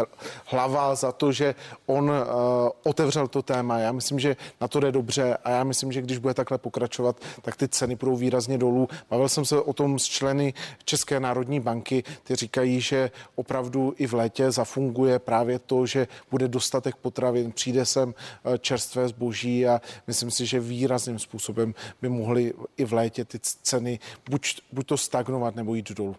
[0.46, 1.54] hlava za to, že
[1.86, 2.16] on uh,
[2.84, 3.78] otevřel to téma.
[3.78, 7.20] Já myslím, že na to jde dobře a já myslím, že když bude takhle pokračovat,
[7.42, 8.88] tak ty ceny budou výrazně dolů.
[9.10, 14.06] Bavil jsem se o tom s členy České národní banky, ty říkají, že opravdu i
[14.06, 19.80] v létě zafunguje právě to, že bude dostatek potravin, přijde sem eh, čerstvé zboží a
[20.06, 23.98] myslím si, že výrazným způsobem by mohly i v létě ty ceny
[24.30, 26.16] buď, buď to stagnovat nebo jít dolů.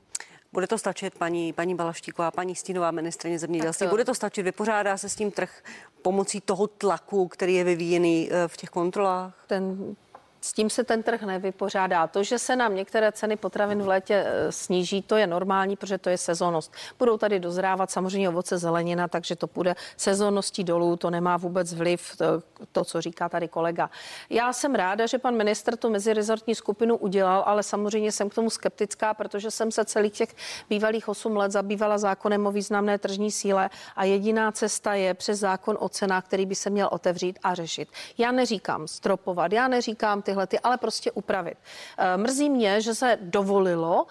[0.54, 3.88] Bude to stačit, paní, paní Balaštíková, paní Stínová ministrině zemědělství?
[3.88, 3.90] To...
[3.90, 4.44] Bude to stačit?
[4.44, 5.64] Vypořádá se s tím trh
[6.02, 9.44] pomocí toho tlaku, který je vyvíjený eh, v těch kontrolách?
[9.48, 9.96] Ten
[10.42, 12.08] s tím se ten trh nevypořádá.
[12.08, 15.98] To, že se nám některé ceny potravin v létě e, sníží, to je normální, protože
[15.98, 16.74] to je sezónnost.
[17.00, 22.18] Budou tady dozrávat samozřejmě ovoce, zelenina, takže to půjde sezónností dolů, to nemá vůbec vliv,
[22.18, 22.26] to,
[22.72, 23.90] to, co říká tady kolega.
[24.30, 28.50] Já jsem ráda, že pan minister tu mezirezortní skupinu udělal, ale samozřejmě jsem k tomu
[28.50, 30.36] skeptická, protože jsem se celých těch
[30.70, 35.78] bývalých 8 let zabývala zákonem o významné tržní síle a jediná cesta je přes zákon
[35.80, 37.90] o cenách, který by se měl otevřít a řešit.
[38.18, 41.58] Já neříkám stropovat, já neříkám tyhle ty, ale prostě upravit.
[41.98, 44.06] Eh, mrzí mě, že se dovolilo,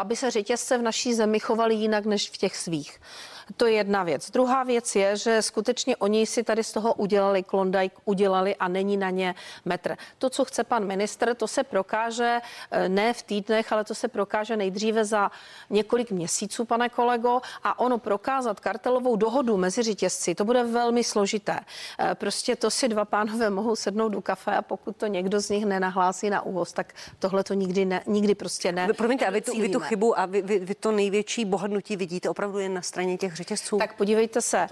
[0.00, 3.00] aby se řetězce v naší zemi chovaly jinak než v těch svých.
[3.56, 4.30] To je jedna věc.
[4.30, 8.96] Druhá věc je, že skutečně oni si tady z toho udělali Klondike, udělali a není
[8.96, 9.34] na ně
[9.64, 9.96] metr.
[10.18, 12.40] To, co chce pan ministr, to se prokáže
[12.70, 15.30] eh, ne v týdnech, ale to se prokáže nejdříve za
[15.70, 21.60] několik měsíců, pane kolego, a ono prokázat kartelovou dohodu mezi řetězci, to bude velmi složité.
[21.98, 25.50] Eh, prostě to si dva pánové mohou sednout do kafe a pokud to někdo z
[25.50, 28.88] nich nenahlásí na úvoz, tak tohle to nikdy, ne, nikdy prostě ne.
[28.96, 32.30] Promiňte, a vy tu, vy tu chybu a vy, vy, vy to největší bohatnutí vidíte
[32.30, 33.78] opravdu jen na straně těch řetězců?
[33.78, 34.66] Tak podívejte se.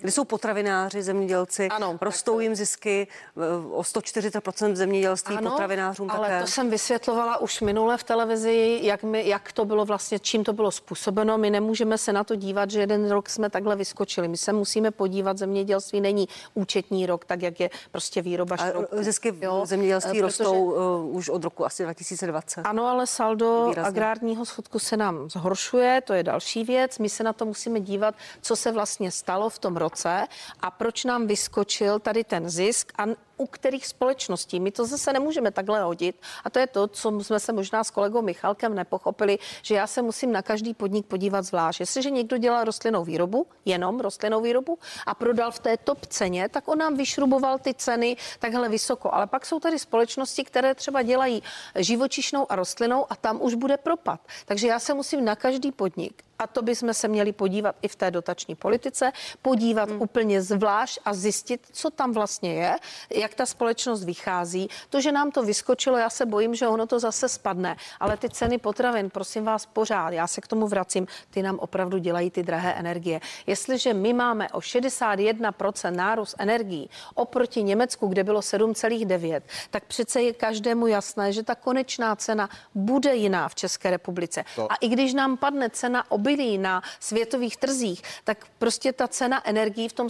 [0.00, 2.42] Kde jsou potravináři, zemědělci, ano, rostou tak...
[2.42, 3.40] jim zisky eh,
[3.70, 6.40] o 140% v zemědělství, ano, potravinářům ale také.
[6.40, 10.52] to jsem vysvětlovala už minule v televizi, jak, my, jak to bylo vlastně, čím to
[10.52, 11.38] bylo způsobeno.
[11.38, 14.28] My nemůžeme se na to dívat, že jeden rok jsme takhle vyskočili.
[14.28, 18.88] My se musíme podívat, zemědělství není účetní rok, tak jak je prostě výroba šroubů.
[18.92, 20.22] Zisky v jo, zemědělství protože...
[20.22, 22.60] rostou uh, už od roku asi 2020.
[22.60, 23.88] Ano, ale saldo Výrazně.
[23.88, 26.98] agrárního schodku se nám zhoršuje, to je další věc.
[26.98, 30.26] My se na to musíme dívat, co se vlastně stalo v tom roce roce
[30.60, 33.06] a proč nám vyskočil tady ten zisk a
[33.40, 34.60] u kterých společností.
[34.60, 37.90] My to zase nemůžeme takhle hodit a to je to, co jsme se možná s
[37.90, 41.80] kolegou Michalkem nepochopili, že já se musím na každý podnik podívat zvlášť.
[41.80, 46.68] Jestliže někdo dělá rostlinnou výrobu, jenom rostlinnou výrobu a prodal v té top ceně, tak
[46.68, 49.14] on nám vyšruboval ty ceny takhle vysoko.
[49.14, 51.42] Ale pak jsou tady společnosti, které třeba dělají
[51.76, 54.20] živočišnou a rostlinou a tam už bude propad.
[54.44, 57.96] Takže já se musím na každý podnik a to bychom se měli podívat i v
[57.96, 59.12] té dotační politice,
[59.42, 60.02] podívat hmm.
[60.02, 62.76] úplně zvlášť a zjistit, co tam vlastně je,
[63.14, 64.68] jak ta společnost vychází.
[64.88, 68.28] To, že nám to vyskočilo, já se bojím, že ono to zase spadne, ale ty
[68.28, 72.42] ceny potravin, prosím vás, pořád, já se k tomu vracím, ty nám opravdu dělají ty
[72.42, 73.20] drahé energie.
[73.46, 80.32] Jestliže my máme o 61% nárůst energií oproti Německu, kde bylo 7,9, tak přece je
[80.32, 84.44] každému jasné, že ta konečná cena bude jiná v České republice.
[84.56, 84.72] To.
[84.72, 89.88] A i když nám padne cena obilí na světových trzích, tak prostě ta cena energií
[89.88, 90.08] v tom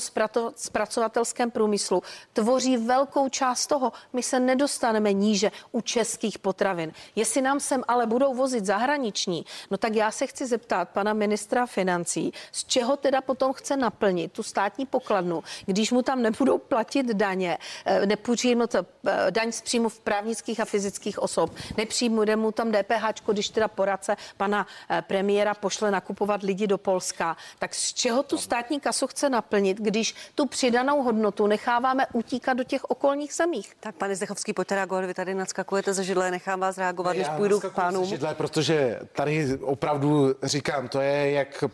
[0.56, 2.02] zpracovatelském průmyslu
[2.32, 3.92] tvoří velkou část toho.
[4.12, 6.92] My se nedostaneme níže u českých potravin.
[7.16, 11.66] Jestli nám sem ale budou vozit zahraniční, no tak já se chci zeptat pana ministra
[11.66, 17.06] financí, z čeho teda potom chce naplnit tu státní pokladnu, když mu tam nebudou platit
[17.06, 22.52] daně, eh, nepůjde to eh, daň z příjmu v právnických a fyzických osob, nepřijde mu
[22.52, 27.74] tam DPH, když teda poradce pana eh, premiéra pošle na nakupovat lidi do Polska, tak
[27.74, 32.90] z čeho tu státní kasu chce naplnit, když tu přidanou hodnotu necháváme utíkat do těch
[33.00, 33.72] okolních zemích?
[33.80, 37.60] Tak pane Zdechovský, pojďte reagovat, vy tady nadskakujete ze židle, nechám vás reagovat, než půjdu
[37.60, 38.04] k pánům.
[38.04, 41.64] Židle, protože tady opravdu říkám, to je jak,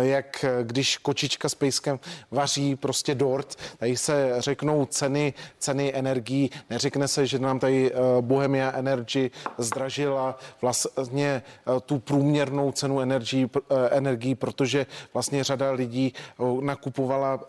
[0.00, 2.00] jak když kočička s pejskem
[2.30, 7.96] vaří prostě dort, tady se řeknou ceny, ceny energií, neřekne se, že nám tady eh,
[8.20, 16.12] Bohemia Energy zdražila vlastně eh, tu průměrnou cenu energií Eh, energií, protože vlastně řada lidí
[16.60, 17.40] nakupovala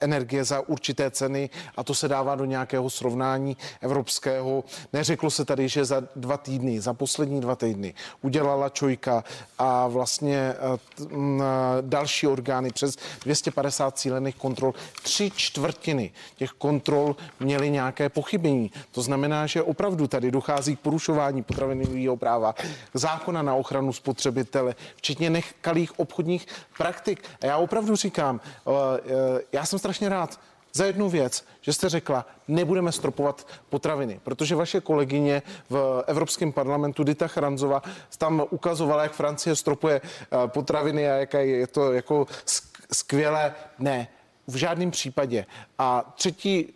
[0.00, 4.64] energie za určité ceny a to se dává do nějakého srovnání evropského.
[4.92, 9.24] Neřeklo se tady, že za dva týdny, za poslední dva týdny udělala Čojka
[9.58, 10.54] a vlastně
[11.80, 14.74] další orgány přes 250 cílených kontrol.
[15.02, 18.70] Tři čtvrtiny těch kontrol měly nějaké pochybení.
[18.92, 22.54] To znamená, že opravdu tady dochází k porušování potravinového práva,
[22.94, 26.46] zákona na ochranu spotřebitele, včetně nekalých obchodních
[26.78, 27.24] praktik.
[27.40, 30.40] A já opravdu říkám, eh, eh, já jsem strašně rád,
[30.78, 37.04] za jednu věc, že jste řekla, nebudeme stropovat potraviny, protože vaše kolegyně v Evropském parlamentu
[37.04, 37.82] Dita Charanzova
[38.18, 42.26] tam ukazovala, jak Francie stropuje eh, potraviny a jaké je to jako
[42.92, 43.54] skvělé.
[43.78, 44.08] Ne,
[44.46, 45.46] v žádném případě.
[45.78, 46.74] A třetí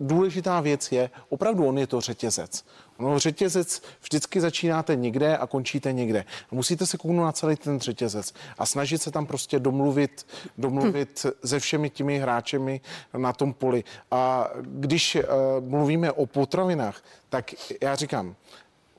[0.00, 2.64] důležitá věc je, opravdu on je to řetězec.
[2.98, 6.24] No, řetězec vždycky začínáte někde a končíte někde.
[6.50, 10.26] Musíte se kouknout na celý ten řetězec a snažit se tam prostě domluvit,
[10.58, 11.48] domluvit hm.
[11.48, 12.80] se všemi těmi hráčemi
[13.16, 13.84] na tom poli.
[14.10, 15.22] A když uh,
[15.68, 17.50] mluvíme o potravinách, tak
[17.82, 18.36] já říkám,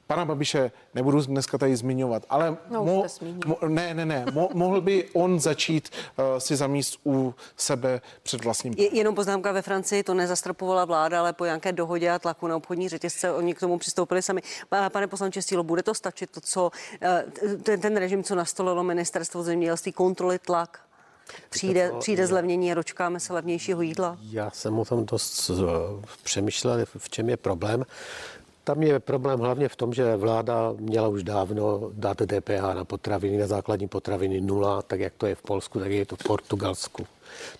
[0.08, 3.06] pana Babiše nebudu dneska tady zmiňovat, ale no, mo,
[3.46, 8.44] mo, ne, ne, ne, mo, mohl by on začít uh, si zamíst u sebe před
[8.44, 8.74] vlastním.
[8.78, 12.56] Je, jenom poznámka ve Francii, to nezastropovala vláda, ale po nějaké dohodě a tlaku na
[12.56, 14.42] obchodní řetězce oni k tomu přistoupili sami.
[14.90, 19.44] Pane poslanče Stílo, bude to stačit to, co uh, ten, ten režim, co nastolilo ministerstvo
[19.44, 20.80] zemědělství, kontroly, tlak?
[21.50, 24.18] Přijde, to, přijde zlevnění a dočkáme se levnějšího jídla?
[24.22, 25.52] Já jsem o tom dost
[26.24, 27.86] přemýšlel, v čem je problém.
[28.66, 33.38] Tam je problém hlavně v tom, že vláda měla už dávno dát DPH na potraviny,
[33.38, 37.08] na základní potraviny nula, tak jak to je v Polsku, tak je to v Portugalsku.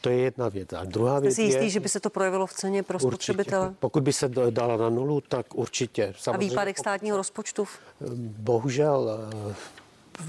[0.02, 0.74] To je jedna věc.
[0.74, 3.74] A druhá věc Jsi jistý, je, že by se to projevilo v ceně pro spotřebitele?
[3.80, 6.14] Pokud by se dala na nulu, tak určitě.
[6.18, 7.66] Samozřejmě, A výpadek státního rozpočtu?
[8.38, 9.20] Bohužel,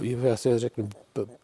[0.03, 0.89] eh, já si řeknu,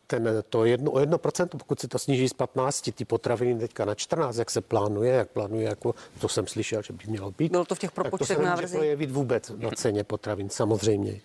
[0.07, 3.85] ten, to jedno, o jedno procento, pokud se to sníží z 15, ty potraviny teďka
[3.85, 7.53] na 14, jak se plánuje, jak plánuje, jako to jsem slyšel, že by mělo být.
[7.53, 8.73] Bylo to v těch propočtech návrzích?
[8.73, 11.21] To projevit vůbec na ceně potravin, samozřejmě.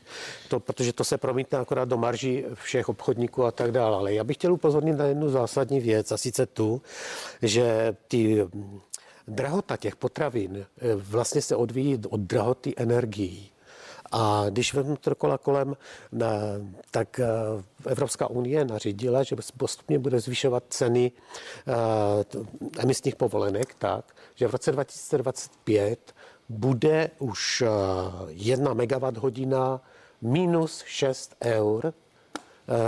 [0.49, 3.97] To, protože to se promítne akorát do marží všech obchodníků a tak dále.
[3.97, 6.81] Ale já bych chtěl upozornit na jednu zásadní věc, a sice tu,
[7.41, 8.47] že ty
[9.27, 13.51] drahota těch potravin eh, vlastně se odvíjí od drahoty energií.
[14.11, 15.75] A když vezmu to kola kolem,
[16.91, 17.25] tak eh,
[17.85, 21.11] Evropská unie nařídila, že postupně bude zvyšovat ceny
[21.67, 24.05] eh, emisních povolenek tak,
[24.35, 26.15] že v roce 2025
[26.49, 27.69] bude už eh,
[28.27, 29.81] jedna megawatt hodina
[30.21, 31.93] minus 6 eur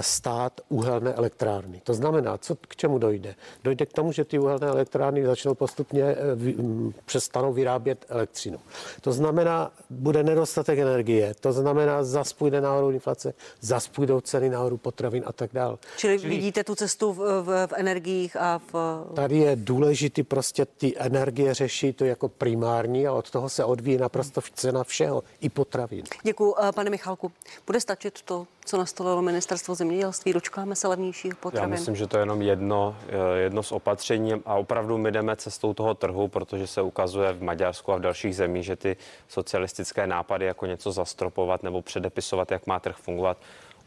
[0.01, 1.81] stát uhelné elektrárny.
[1.83, 3.35] To znamená, co k čemu dojde?
[3.63, 8.59] Dojde k tomu, že ty uhelné elektrárny začnou postupně eh, mm, přestanou vyrábět elektřinu.
[9.01, 14.77] To znamená, bude nedostatek energie, to znamená, zas půjde nahoru inflace, zas půjdou ceny nahoru
[14.77, 15.77] potravin a tak dále.
[15.97, 19.03] Čili, Čili vidíte tu cestu v, v, v energiích a v...
[19.13, 23.97] Tady je důležitý prostě ty energie řešit to jako primární a od toho se odvíjí
[23.97, 26.03] naprosto cena všeho, i potravin.
[26.23, 27.31] Děkuji, eh, pane Michalku.
[27.65, 30.33] Bude stačit to, co nastolilo ministerstvo zemědělství?
[30.33, 31.71] Dočkáme se levnějších potravin?
[31.71, 35.35] Já myslím, že to je jenom jedno, eh, jedno z opatření a opravdu my jdeme
[35.35, 38.97] cestou toho trhu, protože se ukazuje v Maďarsku a v dalších zemích, že ty
[39.27, 43.37] socialistické nápady jako něco zastropovat nebo předepisovat, jak má trh fungovat,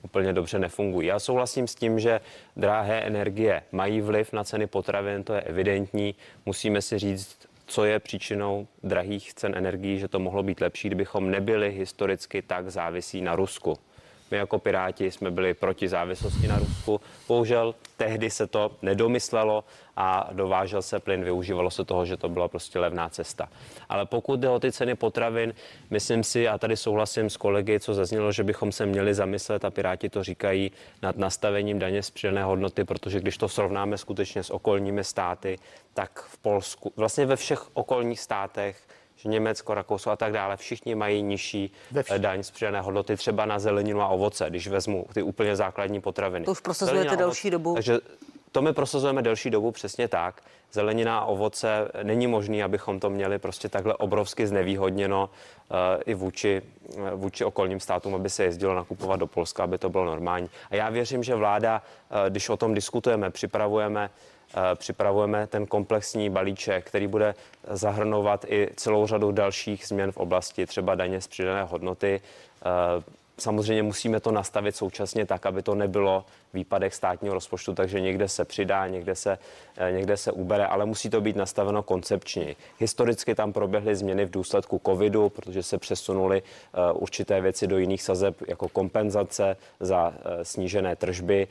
[0.02, 1.08] úplně dobře nefungují.
[1.08, 2.20] Já souhlasím s tím, že
[2.56, 6.14] drahé energie mají vliv na ceny potravin, to je evidentní.
[6.46, 11.30] Musíme si říct, co je příčinou drahých cen energií, že to mohlo být lepší, kdybychom
[11.30, 13.78] nebyli historicky tak závisí na Rusku.
[14.32, 17.00] My jako Piráti jsme byli proti závislosti na Rusku.
[17.28, 19.64] Bohužel tehdy se to nedomyslelo
[19.96, 23.48] a dovážel se plyn, využívalo se toho, že to byla prostě levná cesta.
[23.88, 25.54] Ale pokud jde o ty ceny potravin,
[25.90, 29.70] myslím si, a tady souhlasím s kolegy, co zaznělo, že bychom se měli zamyslet, a
[29.70, 30.72] Piráti to říkají,
[31.02, 35.58] nad nastavením daně z přidané hodnoty, protože když to srovnáme skutečně s okolními státy,
[35.94, 38.76] tak v Polsku, vlastně ve všech okolních státech
[39.22, 41.72] že Německo, Rakousko a tak dále, všichni mají nižší
[42.10, 46.00] eh, daň z přidané hodnoty třeba na zeleninu a ovoce, když vezmu ty úplně základní
[46.00, 46.44] potraviny.
[46.44, 47.74] To už prosazujete delší dobu.
[47.74, 47.98] Takže
[48.52, 50.42] to my prosazujeme delší dobu přesně tak.
[50.72, 55.30] Zelenina a ovoce není možné, abychom to měli prostě takhle obrovsky znevýhodněno
[55.70, 59.90] uh, i vůči, uh, vůči okolním státům, aby se jezdilo nakupovat do Polska, aby to
[59.90, 60.50] bylo normální.
[60.70, 64.10] A já věřím, že vláda, uh, když o tom diskutujeme, připravujeme
[64.41, 64.41] Eh,
[64.74, 67.34] připravujeme ten komplexní balíček, který bude
[67.70, 72.20] zahrnovat i celou řadu dalších změn v oblasti třeba daně z přidané hodnoty.
[72.20, 73.02] Eh,
[73.38, 76.24] samozřejmě musíme to nastavit současně tak, aby to nebylo
[76.54, 79.38] výpadek státního rozpočtu, takže někde se přidá, někde se,
[79.76, 82.56] eh, někde se ubere, ale musí to být nastaveno koncepčně.
[82.78, 88.02] Historicky tam proběhly změny v důsledku covidu, protože se přesunuly eh, určité věci do jiných
[88.02, 91.48] sazeb jako kompenzace za eh, snížené tržby.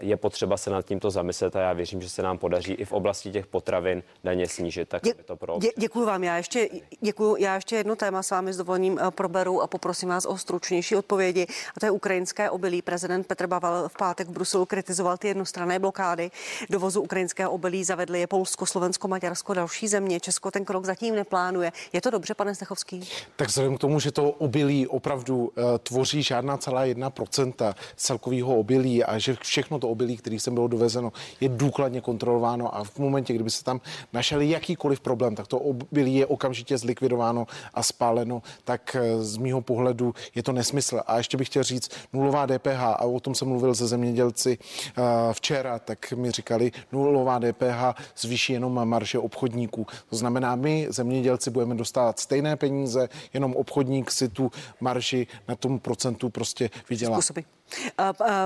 [0.00, 2.92] Je potřeba se nad tímto zamyslet a já věřím, že se nám podaří i v
[2.92, 4.88] oblasti těch potravin daně snížit.
[4.88, 5.58] Tak Dě, to pro...
[5.58, 6.24] dě, děkuji vám.
[6.24, 6.68] Já ještě,
[7.00, 10.96] děkuji, já ještě jedno téma s vámi s dovolením proberu a poprosím vás o stručnější
[10.96, 11.46] odpovědi.
[11.76, 12.82] A to je ukrajinské obilí.
[12.82, 16.30] Prezident Petr Pavel v pátek Bruselu kritizoval ty jednostranné blokády
[16.70, 17.84] dovozu ukrajinského obilí.
[17.84, 20.20] Zavedli je Polsko, Slovensko, Maďarsko, další země.
[20.20, 21.72] Česko ten krok zatím neplánuje.
[21.92, 23.08] Je to dobře, pane Stechovský?
[23.36, 28.56] Tak vzhledem k tomu, že to obilí opravdu uh, tvoří žádná celá jedna procenta celkového
[28.56, 32.98] obilí a že všechno to obilí, který sem bylo dovezeno, je důkladně kontrolováno a v
[32.98, 33.80] momentě, kdyby se tam
[34.12, 39.60] našel jakýkoliv problém, tak to obilí je okamžitě zlikvidováno a spáleno, tak uh, z mýho
[39.60, 41.00] pohledu je to nesmysl.
[41.06, 43.86] A ještě bych chtěl říct, nulová DPH, a o tom jsem mluvil se
[44.22, 44.58] zemědělci
[44.98, 49.86] uh, včera, tak mi říkali, nulová DPH zvýší jenom marže obchodníků.
[50.10, 54.50] To znamená, my zemědělci budeme dostávat stejné peníze, jenom obchodník si tu
[54.80, 57.16] marži na tom procentu prostě vydělá.
[57.16, 57.40] Způsoby.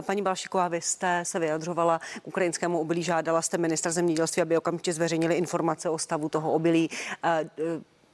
[0.07, 4.93] Paní Balšiková, vy jste se vyjadřovala k ukrajinskému obilí, žádala jste ministra zemědělství, aby okamžitě
[4.93, 6.91] zveřejnili informace o stavu toho obilí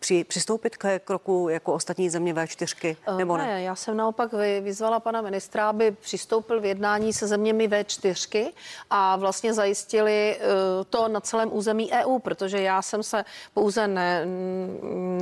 [0.03, 3.46] při, přistoupit k kroku jako ostatní země V4 eh, nebo ne?
[3.46, 3.62] ne?
[3.62, 8.53] Já jsem naopak vyzvala pana ministra, aby přistoupil v jednání se zeměmi V4
[8.90, 10.40] a vlastně zajistili eh,
[10.90, 13.24] to na celém území EU, protože já jsem se
[13.55, 14.26] pouze ne,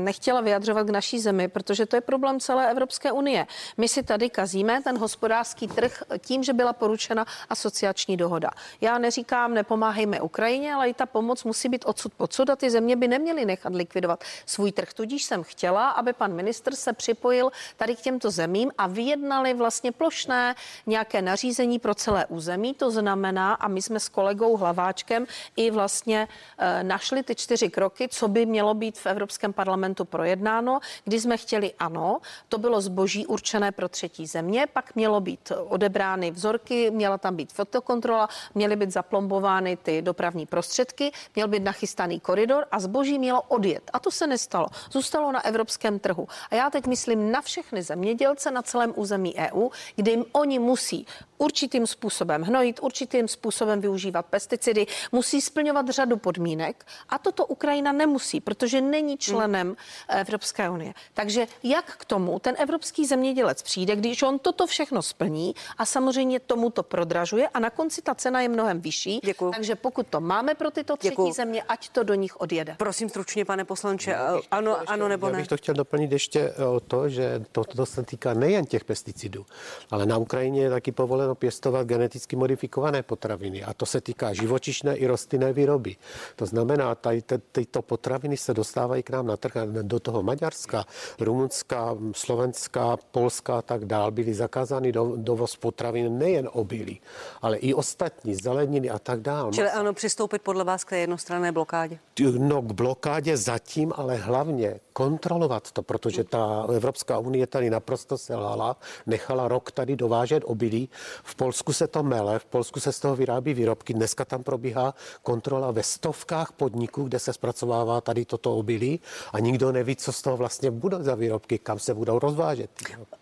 [0.00, 3.46] nechtěla vyjadřovat k naší zemi, protože to je problém celé Evropské unie.
[3.76, 8.50] My si tady kazíme ten hospodářský trh tím, že byla poručena asociační dohoda.
[8.80, 12.96] Já neříkám, nepomáhejme Ukrajině, ale i ta pomoc musí být odsud podsud a ty země
[12.96, 14.94] by neměly nechat likvidovat svůj svůj trh.
[14.94, 19.92] Tudíž jsem chtěla, aby pan ministr se připojil tady k těmto zemím a vyjednali vlastně
[19.92, 20.54] plošné
[20.86, 22.74] nějaké nařízení pro celé území.
[22.74, 28.08] To znamená, a my jsme s kolegou Hlaváčkem i vlastně e, našli ty čtyři kroky,
[28.08, 33.26] co by mělo být v Evropském parlamentu projednáno, kdy jsme chtěli ano, to bylo zboží
[33.26, 38.90] určené pro třetí země, pak mělo být odebrány vzorky, měla tam být fotokontrola, měly být
[38.92, 43.90] zaplombovány ty dopravní prostředky, měl být nachystaný koridor a zboží mělo odjet.
[43.92, 44.90] A to se nestalo zůstalo.
[44.92, 46.28] Zůstalo na evropském trhu.
[46.50, 51.06] A já teď myslím na všechny zemědělce na celém území EU, kde jim oni musí
[51.38, 58.40] určitým způsobem hnojit, určitým způsobem využívat pesticidy, musí splňovat řadu podmínek a toto Ukrajina nemusí,
[58.40, 60.20] protože není členem hmm.
[60.20, 60.94] Evropské unie.
[61.14, 66.40] Takže jak k tomu ten evropský zemědělec přijde, když on toto všechno splní a samozřejmě
[66.40, 69.20] tomu to prodražuje a na konci ta cena je mnohem vyšší.
[69.24, 69.50] Děkuju.
[69.50, 71.32] Takže pokud to máme pro tyto třetí Děkuju.
[71.32, 72.74] země, ať to do nich odjede.
[72.78, 74.16] Prosím stručně, pane poslanče,
[74.50, 75.32] ano, ještě, ano nebo ne?
[75.32, 78.84] Já bych to chtěl doplnit ještě o to, že to, to se týká nejen těch
[78.84, 79.46] pesticidů,
[79.90, 84.96] ale na Ukrajině je taky povoleno pěstovat geneticky modifikované potraviny a to se týká živočišné
[84.96, 85.96] i rostlinné výroby.
[86.36, 87.22] To znamená, tady
[87.52, 90.84] tyto potraviny se dostávají k nám na trh do toho Maďarska,
[91.20, 94.10] Rumunska, Slovenska, Polska a tak dál.
[94.10, 97.00] Byly zakázány do, dovoz potravin nejen obilí,
[97.42, 99.52] ale i ostatní, zeleniny a tak dál.
[99.52, 101.98] Čili ano, přistoupit podle vás k té jednostranné blokádě?
[102.38, 108.76] No, k blokádě zatím, ale hlavně kontrolovat to, protože ta Evropská unie tady naprosto selhala,
[109.06, 110.88] nechala rok tady dovážet obilí.
[111.22, 113.94] V Polsku se to mele, v Polsku se z toho vyrábí výrobky.
[113.94, 119.00] Dneska tam probíhá kontrola ve stovkách podniků, kde se zpracovává tady toto obilí
[119.32, 122.70] a nikdo neví, co z toho vlastně bude za výrobky, kam se budou rozvážet.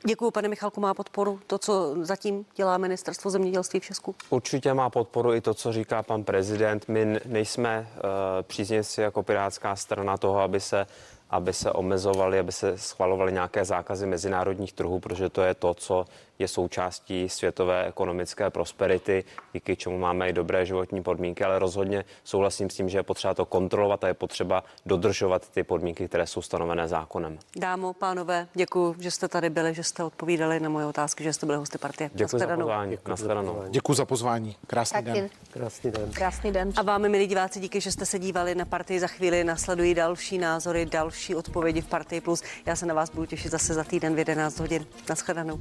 [0.05, 4.15] Děkuji, pane Michalku, má podporu to, co zatím dělá ministerstvo zemědělství v Česku?
[4.31, 6.89] Určitě má podporu i to, co říká pan prezident.
[6.89, 8.01] My nejsme uh,
[8.43, 10.87] příznivci jako pirátská strana toho, aby se
[11.31, 16.05] aby se omezovaly, aby se schvalovaly nějaké zákazy mezinárodních trhů, protože to je to, co
[16.39, 22.71] je součástí světové ekonomické prosperity, díky čemu máme i dobré životní podmínky, ale rozhodně souhlasím
[22.71, 26.43] s tím, že je potřeba to kontrolovat a je potřeba dodržovat ty podmínky, které jsou
[26.43, 27.39] stanovené zákonem.
[27.57, 31.47] Dámo, pánové, děkuji, že jste tady byli, že jste odpovídali na moje otázky, že jste
[31.47, 32.11] byli hosty partie.
[32.15, 32.91] Děkuji za pozvání.
[32.91, 34.57] Děkuji, děkuji za pozvání.
[34.67, 35.21] Krásný Taky.
[35.21, 35.31] den.
[35.51, 36.11] Krásný den.
[36.13, 36.73] Krásný den.
[36.77, 39.01] A vám, milí diváci, díky, že jste se dívali na partii.
[39.01, 42.43] Za chvíli nasledují další názory, další odpovědi v Partii Plus.
[42.67, 44.87] Já se na vás budu těšit zase za týden v 11 hodin.
[45.09, 45.61] Naschledanou.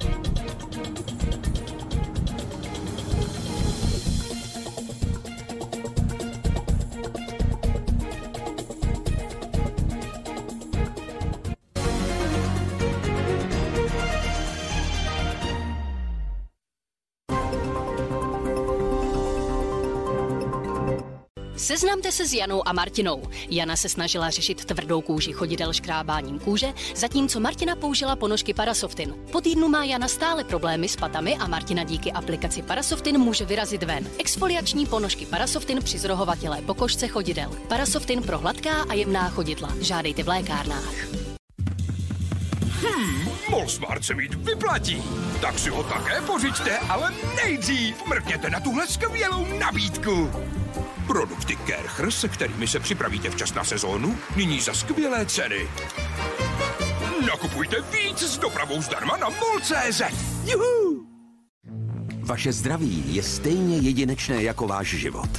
[21.71, 23.23] Seznamte se s Janou a Martinou.
[23.49, 29.15] Jana se snažila řešit tvrdou kůži chodidel škrábáním kůže, zatímco Martina použila ponožky Parasoftin.
[29.31, 33.83] Po týdnu má Jana stále problémy s patami a Martina díky aplikaci Parasoftin může vyrazit
[33.83, 34.09] ven.
[34.19, 37.51] Exfoliační ponožky Parasoftin při zrohovatělé pokožce chodidel.
[37.67, 39.69] Parasoftin pro hladká a jemná chodidla.
[39.79, 40.93] Žádejte v lékárnách.
[43.49, 45.03] Molsmart se mít vyplatí.
[45.41, 47.13] Tak si ho také pořiďte, ale
[47.45, 50.29] nejdřív mrkněte na tuhle skvělou nabídku.
[51.07, 55.67] Produkty Kercher, se kterými se připravíte včas na sezónu, nyní za skvělé ceny.
[57.27, 60.01] Nakupujte víc s dopravou zdarma na mol.cz.
[60.45, 61.05] Juhu!
[62.19, 65.29] Vaše zdraví je stejně jedinečné jako váš život.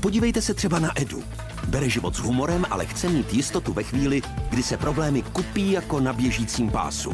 [0.00, 1.24] Podívejte se třeba na Edu.
[1.66, 6.00] Bere život s humorem, ale chce mít jistotu ve chvíli, kdy se problémy kupí jako
[6.00, 7.12] na běžícím pásu.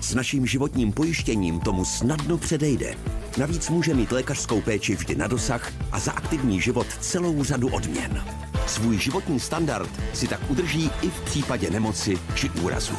[0.00, 2.94] S naším životním pojištěním tomu snadno předejde.
[3.36, 8.24] Navíc může mít lékařskou péči vždy na dosah a za aktivní život celou řadu odměn.
[8.66, 12.94] Svůj životní standard si tak udrží i v případě nemoci či úrazu.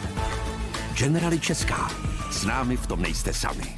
[0.93, 1.91] Generali Česká.
[2.31, 3.75] S námi v tom nejste sami.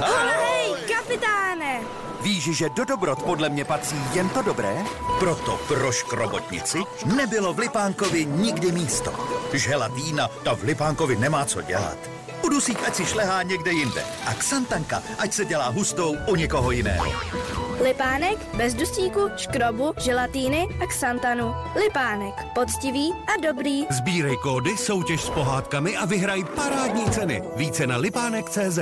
[0.00, 1.80] Hej, kapitáne!
[2.22, 4.84] Víš, že do dobrot podle mě patří jen to dobré?
[5.18, 6.78] Proto pro škrobotnici
[7.16, 9.12] nebylo v Lipánkovi nikdy místo.
[9.52, 12.13] Želatína, ta v Lipánkovi nemá co dělat.
[12.44, 14.04] U dusík ať si šlehá někde jinde.
[14.26, 17.06] A Xantanka ať se dělá hustou u někoho jiného.
[17.82, 21.54] Lipánek bez dusíku, škrobu, želatíny a xantanu.
[21.84, 22.34] Lipánek.
[22.54, 23.86] Poctivý a dobrý.
[23.90, 27.42] Sbírej kódy, soutěž s pohádkami a vyhraj parádní ceny.
[27.56, 28.78] Více na lipánek.cz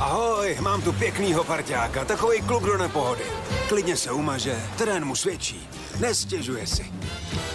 [0.00, 3.22] Ahoj, mám tu pěknýho parťáka, takový kluk do nepohody.
[3.68, 5.68] Klidně se umaže, terén mu svědčí,
[6.00, 6.92] nestěžuje si.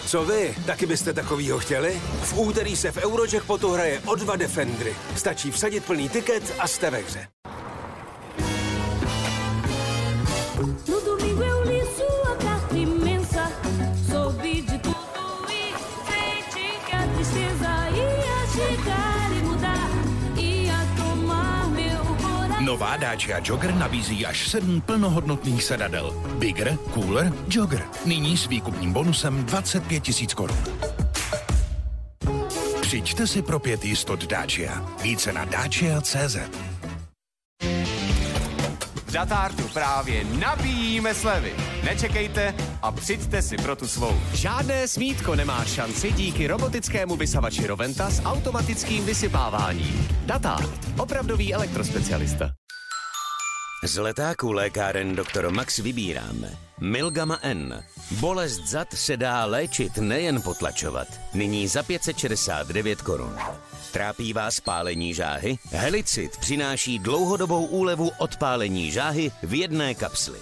[0.05, 2.01] Co vy, taky byste takovýho chtěli?
[2.21, 4.95] V úterý se v Eurojackpotu hraje o dva Defendry.
[5.15, 7.27] Stačí vsadit plný tiket a jste ve hře.
[22.69, 26.13] Nová Dacia Jogger nabízí až sedm plnohodnotných sedadel.
[26.37, 27.81] Bigger, Cooler, Jogger.
[28.05, 30.57] Nyní s výkupním bonusem 25 tisíc korun.
[32.81, 34.85] Přijďte si pro pět jistot Dacia.
[35.01, 36.68] Více na dacia.cz.
[39.09, 41.53] Datártu právě nabíjíme slevy.
[41.83, 44.21] Nečekejte a přijďte si pro tu svou.
[44.33, 50.07] Žádné smítko nemá šanci díky robotickému vysavači Roventa s automatickým vysypáváním.
[50.25, 50.65] Datár,
[50.97, 52.51] opravdový elektrospecialista.
[53.83, 55.49] Z letáků lékáren Dr.
[55.49, 57.83] Max vybíráme Milgama N.
[58.11, 61.07] Bolest zad se dá léčit, nejen potlačovat.
[61.33, 63.37] Nyní za 569 korun.
[63.91, 65.57] Trápí vás pálení žáhy?
[65.65, 70.39] Helicit přináší dlouhodobou úlevu od pálení žáhy v jedné kapsli.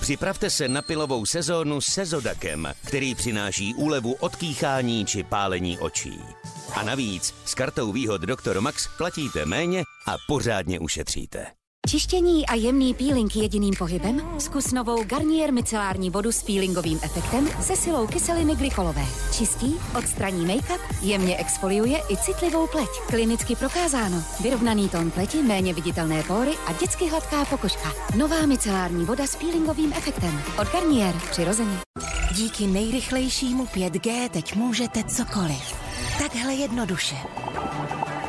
[0.00, 6.20] Připravte se na pilovou sezónu se Zodakem, který přináší úlevu od kýchání či pálení očí.
[6.74, 8.60] A navíc s kartou výhod Dr.
[8.60, 11.61] Max platíte méně a pořádně ušetříte.
[11.88, 14.20] Čištění a jemný peeling jediným pohybem?
[14.38, 19.04] Zkus novou Garnier micelární vodu s peelingovým efektem se silou kyseliny glykolové.
[19.32, 22.88] Čistí, odstraní make-up, jemně exfoliuje i citlivou pleť.
[23.06, 24.22] Klinicky prokázáno.
[24.42, 27.92] Vyrovnaný tón pleti, méně viditelné pory a dětsky hladká pokožka.
[28.16, 30.42] Nová micelární voda s peelingovým efektem.
[30.60, 31.14] Od Garnier.
[31.30, 31.78] Přirozeně.
[32.36, 35.74] Díky nejrychlejšímu 5G teď můžete cokoliv.
[36.18, 37.16] Takhle jednoduše.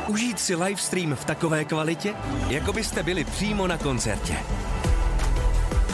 [0.08, 2.14] Užít si livestream v takové kvalitě,
[2.48, 4.36] jako byste byli přímo na koncertě.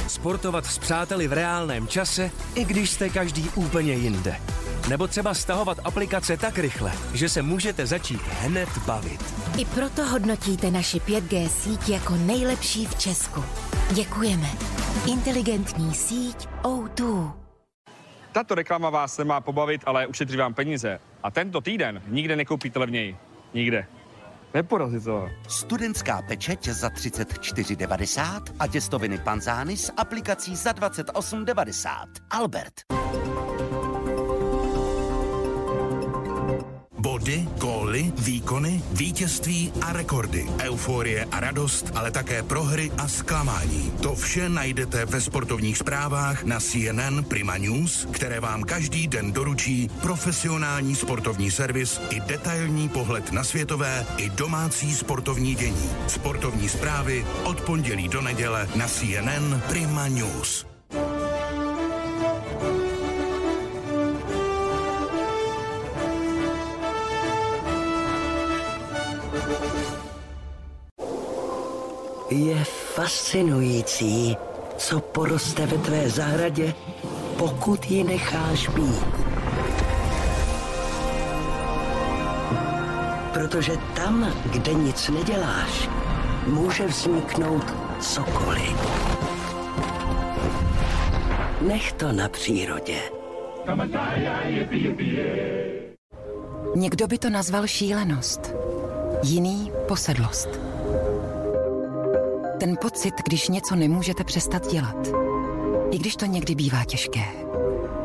[0.09, 4.37] Sportovat s přáteli v reálném čase, i když jste každý úplně jinde.
[4.89, 9.35] Nebo třeba stahovat aplikace tak rychle, že se můžete začít hned bavit.
[9.59, 13.45] I proto hodnotíte naši 5G síť jako nejlepší v Česku.
[13.91, 14.49] Děkujeme.
[15.13, 17.33] Inteligentní síť O2.
[18.33, 21.01] Tato reklama vás nemá pobavit, ale ušetří vám peníze.
[21.23, 23.17] A tento týden nikde nekoupíte levněji.
[23.55, 23.87] Nikde.
[24.55, 25.31] Neporazit to.
[25.49, 32.27] Studentská pečeť za 34,90 a těstoviny panzány s aplikací za 28,90.
[32.31, 33.00] Albert.
[37.21, 40.47] Body, góly, výkony, vítězství a rekordy.
[40.63, 43.93] Euforie a radost, ale také prohry a zklamání.
[44.03, 49.91] To vše najdete ve sportovních zprávách na CNN Prima News, které vám každý den doručí
[50.03, 55.91] profesionální sportovní servis i detailní pohled na světové i domácí sportovní dění.
[56.07, 60.70] Sportovní zprávy od pondělí do neděle na CNN Prima News.
[72.31, 74.37] Je fascinující,
[74.77, 76.75] co poroste ve tvé zahradě,
[77.39, 79.05] pokud ji necháš být.
[83.33, 85.89] Protože tam, kde nic neděláš,
[86.47, 88.77] může vzniknout cokoliv.
[91.61, 93.01] Nech to na přírodě.
[96.77, 98.55] Někdo by to nazval šílenost,
[99.23, 100.70] jiný posedlost.
[102.61, 104.97] Ten pocit, když něco nemůžete přestat dělat.
[105.91, 107.25] I když to někdy bývá těžké.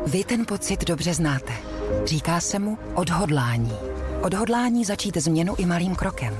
[0.06, 1.52] Vy ten pocit dobře znáte.
[2.04, 3.72] Říká se mu odhodlání.
[4.22, 6.36] Odhodlání začít změnu i malým krokem.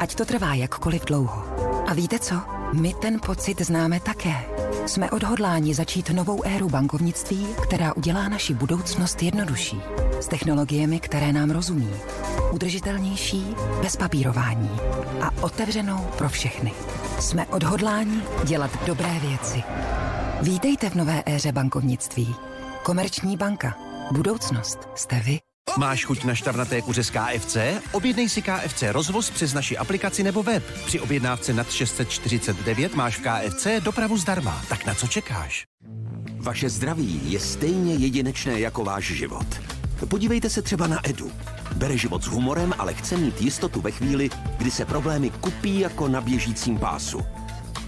[0.00, 1.42] Ať to trvá jakkoliv dlouho.
[1.86, 2.34] A víte co?
[2.72, 4.34] My ten pocit známe také.
[4.86, 9.80] Jsme odhodláni začít novou éru bankovnictví, která udělá naši budoucnost jednodušší.
[10.20, 11.90] S technologiemi, které nám rozumí.
[12.52, 14.70] Udržitelnější, bez papírování.
[15.20, 16.72] A otevřenou pro všechny.
[17.20, 19.62] Jsme odhodláni dělat dobré věci.
[20.42, 22.34] Vítejte v nové éře bankovnictví.
[22.82, 23.76] Komerční banka.
[24.12, 25.38] Budoucnost jste vy.
[25.78, 27.56] Máš chuť na šťavnaté kuře z KFC?
[27.92, 30.62] Objednej si KFC rozvoz přes naši aplikaci nebo web.
[30.86, 34.62] Při objednávce nad 649 máš v KFC dopravu zdarma.
[34.68, 35.64] Tak na co čekáš?
[36.36, 39.46] Vaše zdraví je stejně jedinečné jako váš život.
[40.08, 41.32] Podívejte se třeba na Edu.
[41.84, 46.08] Bere život s humorem, ale chce mít jistotu ve chvíli, kdy se problémy kupí jako
[46.08, 47.20] na běžícím pásu.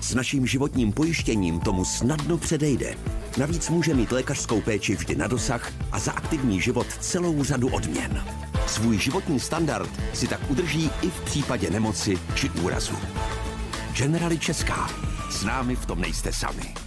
[0.01, 2.95] S naším životním pojištěním tomu snadno předejde.
[3.39, 8.25] Navíc může mít lékařskou péči vždy na dosah a za aktivní život celou řadu odměn.
[8.67, 12.97] Svůj životní standard si tak udrží i v případě nemoci či úrazu.
[13.97, 14.91] Generali Česká.
[15.31, 16.86] S námi v tom nejste sami.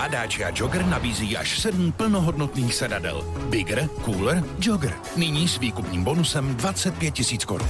[0.00, 3.20] Nová Dacia Jogger nabízí až sedm plnohodnotných sedadel.
[3.52, 4.96] Bigger, Cooler, Jogger.
[5.16, 7.68] Nyní s výkupním bonusem 25 tisíc korun.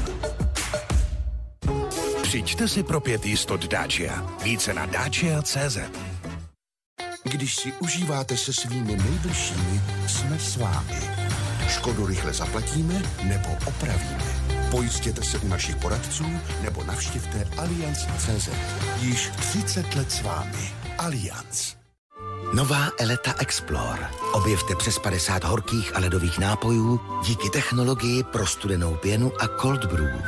[2.22, 4.26] Přijďte si pro pět jistot Dacia.
[4.42, 5.78] Více na dacia.cz.
[7.24, 11.00] Když si užíváte se svými nejbližšími, jsme s vámi.
[11.68, 14.24] Škodu rychle zaplatíme nebo opravíme.
[14.70, 16.26] Pojistěte se u našich poradců
[16.62, 18.48] nebo navštivte Allianz.cz.
[19.00, 20.70] Již 30 let s vámi.
[20.98, 21.79] Allianz.
[22.54, 24.10] Nová Eleta Explore.
[24.32, 30.22] Objevte přes 50 horkých a ledových nápojů díky technologii pro studenou pěnu a cold brew.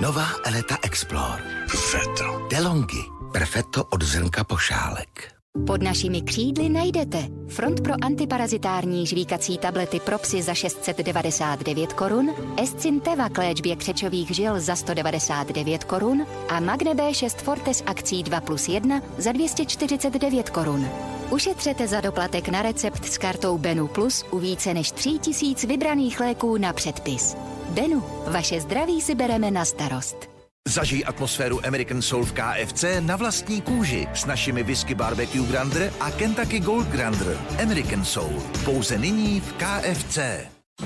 [0.00, 1.42] Nová Eleta Explore.
[1.70, 2.46] Perfetto.
[2.50, 3.04] DeLonghi.
[3.32, 5.41] Perfetto od zrnka pošálek.
[5.66, 13.28] Pod našimi křídly najdete front pro antiparazitární žvíkací tablety pro psy za 699 korun, Escinteva
[13.28, 18.68] k léčbě křečových žil za 199 korun a Magne B6 Forte s akcí 2 plus
[18.68, 20.88] 1 za 249 korun.
[21.30, 26.56] Ušetřete za doplatek na recept s kartou Benu Plus u více než 3000 vybraných léků
[26.56, 27.36] na předpis.
[27.68, 30.31] Benu, vaše zdraví si bereme na starost.
[30.68, 36.10] Zažij atmosféru American Soul v KFC na vlastní kůži s našimi whisky barbecue Grandr a
[36.10, 37.36] Kentucky Gold Grandr.
[37.62, 38.42] American Soul.
[38.64, 40.18] Pouze nyní v KFC.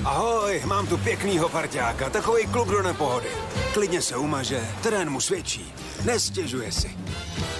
[0.03, 3.27] Ahoj, mám tu pěknýho parťáka, takový kluk do nepohody.
[3.73, 5.73] Klidně se umaže, terén mu svědčí,
[6.05, 6.97] nestěžuje si.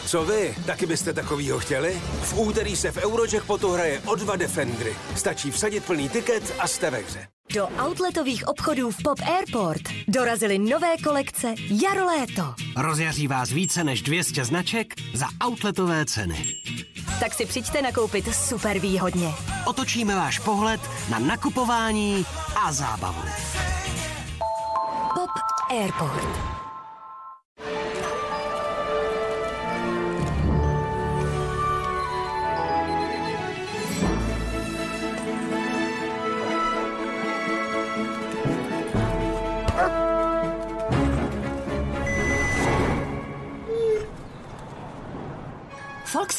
[0.05, 2.01] Co vy, taky byste takovýho chtěli?
[2.21, 4.95] V úterý se v Eurojackpotu hraje o dva Defendry.
[5.15, 7.27] Stačí vsadit plný tiket a jste ve hře.
[7.53, 11.53] Do outletových obchodů v Pop Airport dorazily nové kolekce
[11.83, 12.55] Jaro-léto.
[12.77, 16.55] Rozjaří vás více než 200 značek za outletové ceny.
[17.19, 19.33] Tak si přijďte nakoupit super výhodně.
[19.65, 22.25] Otočíme váš pohled na nakupování
[22.55, 23.21] a zábavu.
[25.15, 25.31] Pop
[25.69, 26.66] Airport.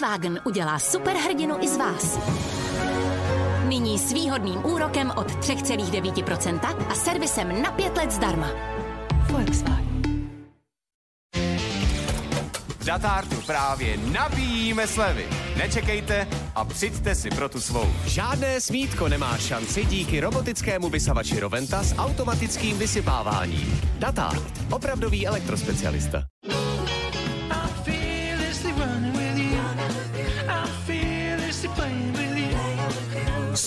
[0.08, 2.18] Volkswagen udělá superhrdinu i z vás.
[3.68, 8.50] Nyní s výhodným úrokem od 3,9% a servisem na 5 let zdarma.
[9.30, 9.88] Volkswagen.
[12.84, 15.26] Datártu právě nabíjíme slevy.
[15.56, 17.86] Nečekejte a přijďte si pro tu svou.
[18.06, 23.80] Žádné smítko nemá šanci díky robotickému vysavači Roventa s automatickým vysypáváním.
[23.98, 24.38] Datár,
[24.70, 26.22] opravdový elektrospecialista.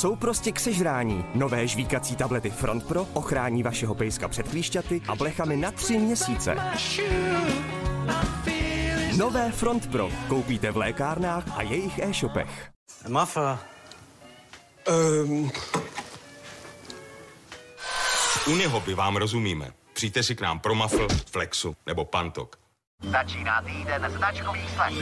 [0.01, 1.25] Jsou prostě k sežrání.
[1.35, 6.55] Nové žvíkací tablety Front Pro ochrání vašeho pejska před klíšťaty a blechami na tři měsíce.
[9.17, 10.09] Nové Front Pro.
[10.27, 12.71] Koupíte v lékárnách a jejich e-shopech.
[13.07, 13.59] Mafa.
[15.25, 15.51] Um.
[18.47, 19.71] U by vám rozumíme.
[19.93, 22.59] Přijďte si k nám pro Mafl, Flexu nebo Pantok.
[23.03, 24.93] Začíná týden značkových slev.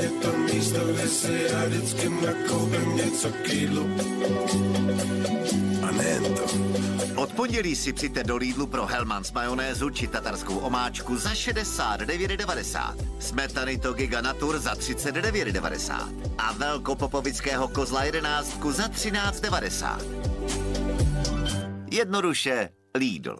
[0.00, 3.90] Je to místo, kde si já vždycky nakoupím něco k jídlu.
[5.82, 6.42] A nejen to.
[7.16, 12.94] Od pondělí si přijďte do Lidlu pro Hellmann's majonézu či tatarskou omáčku za 69,90.
[13.18, 16.32] Smetany to Giga Natur za 39,90.
[16.38, 19.98] A velkopopovického kozla 11 za 13,90.
[21.90, 23.36] Jednoduše Lidl.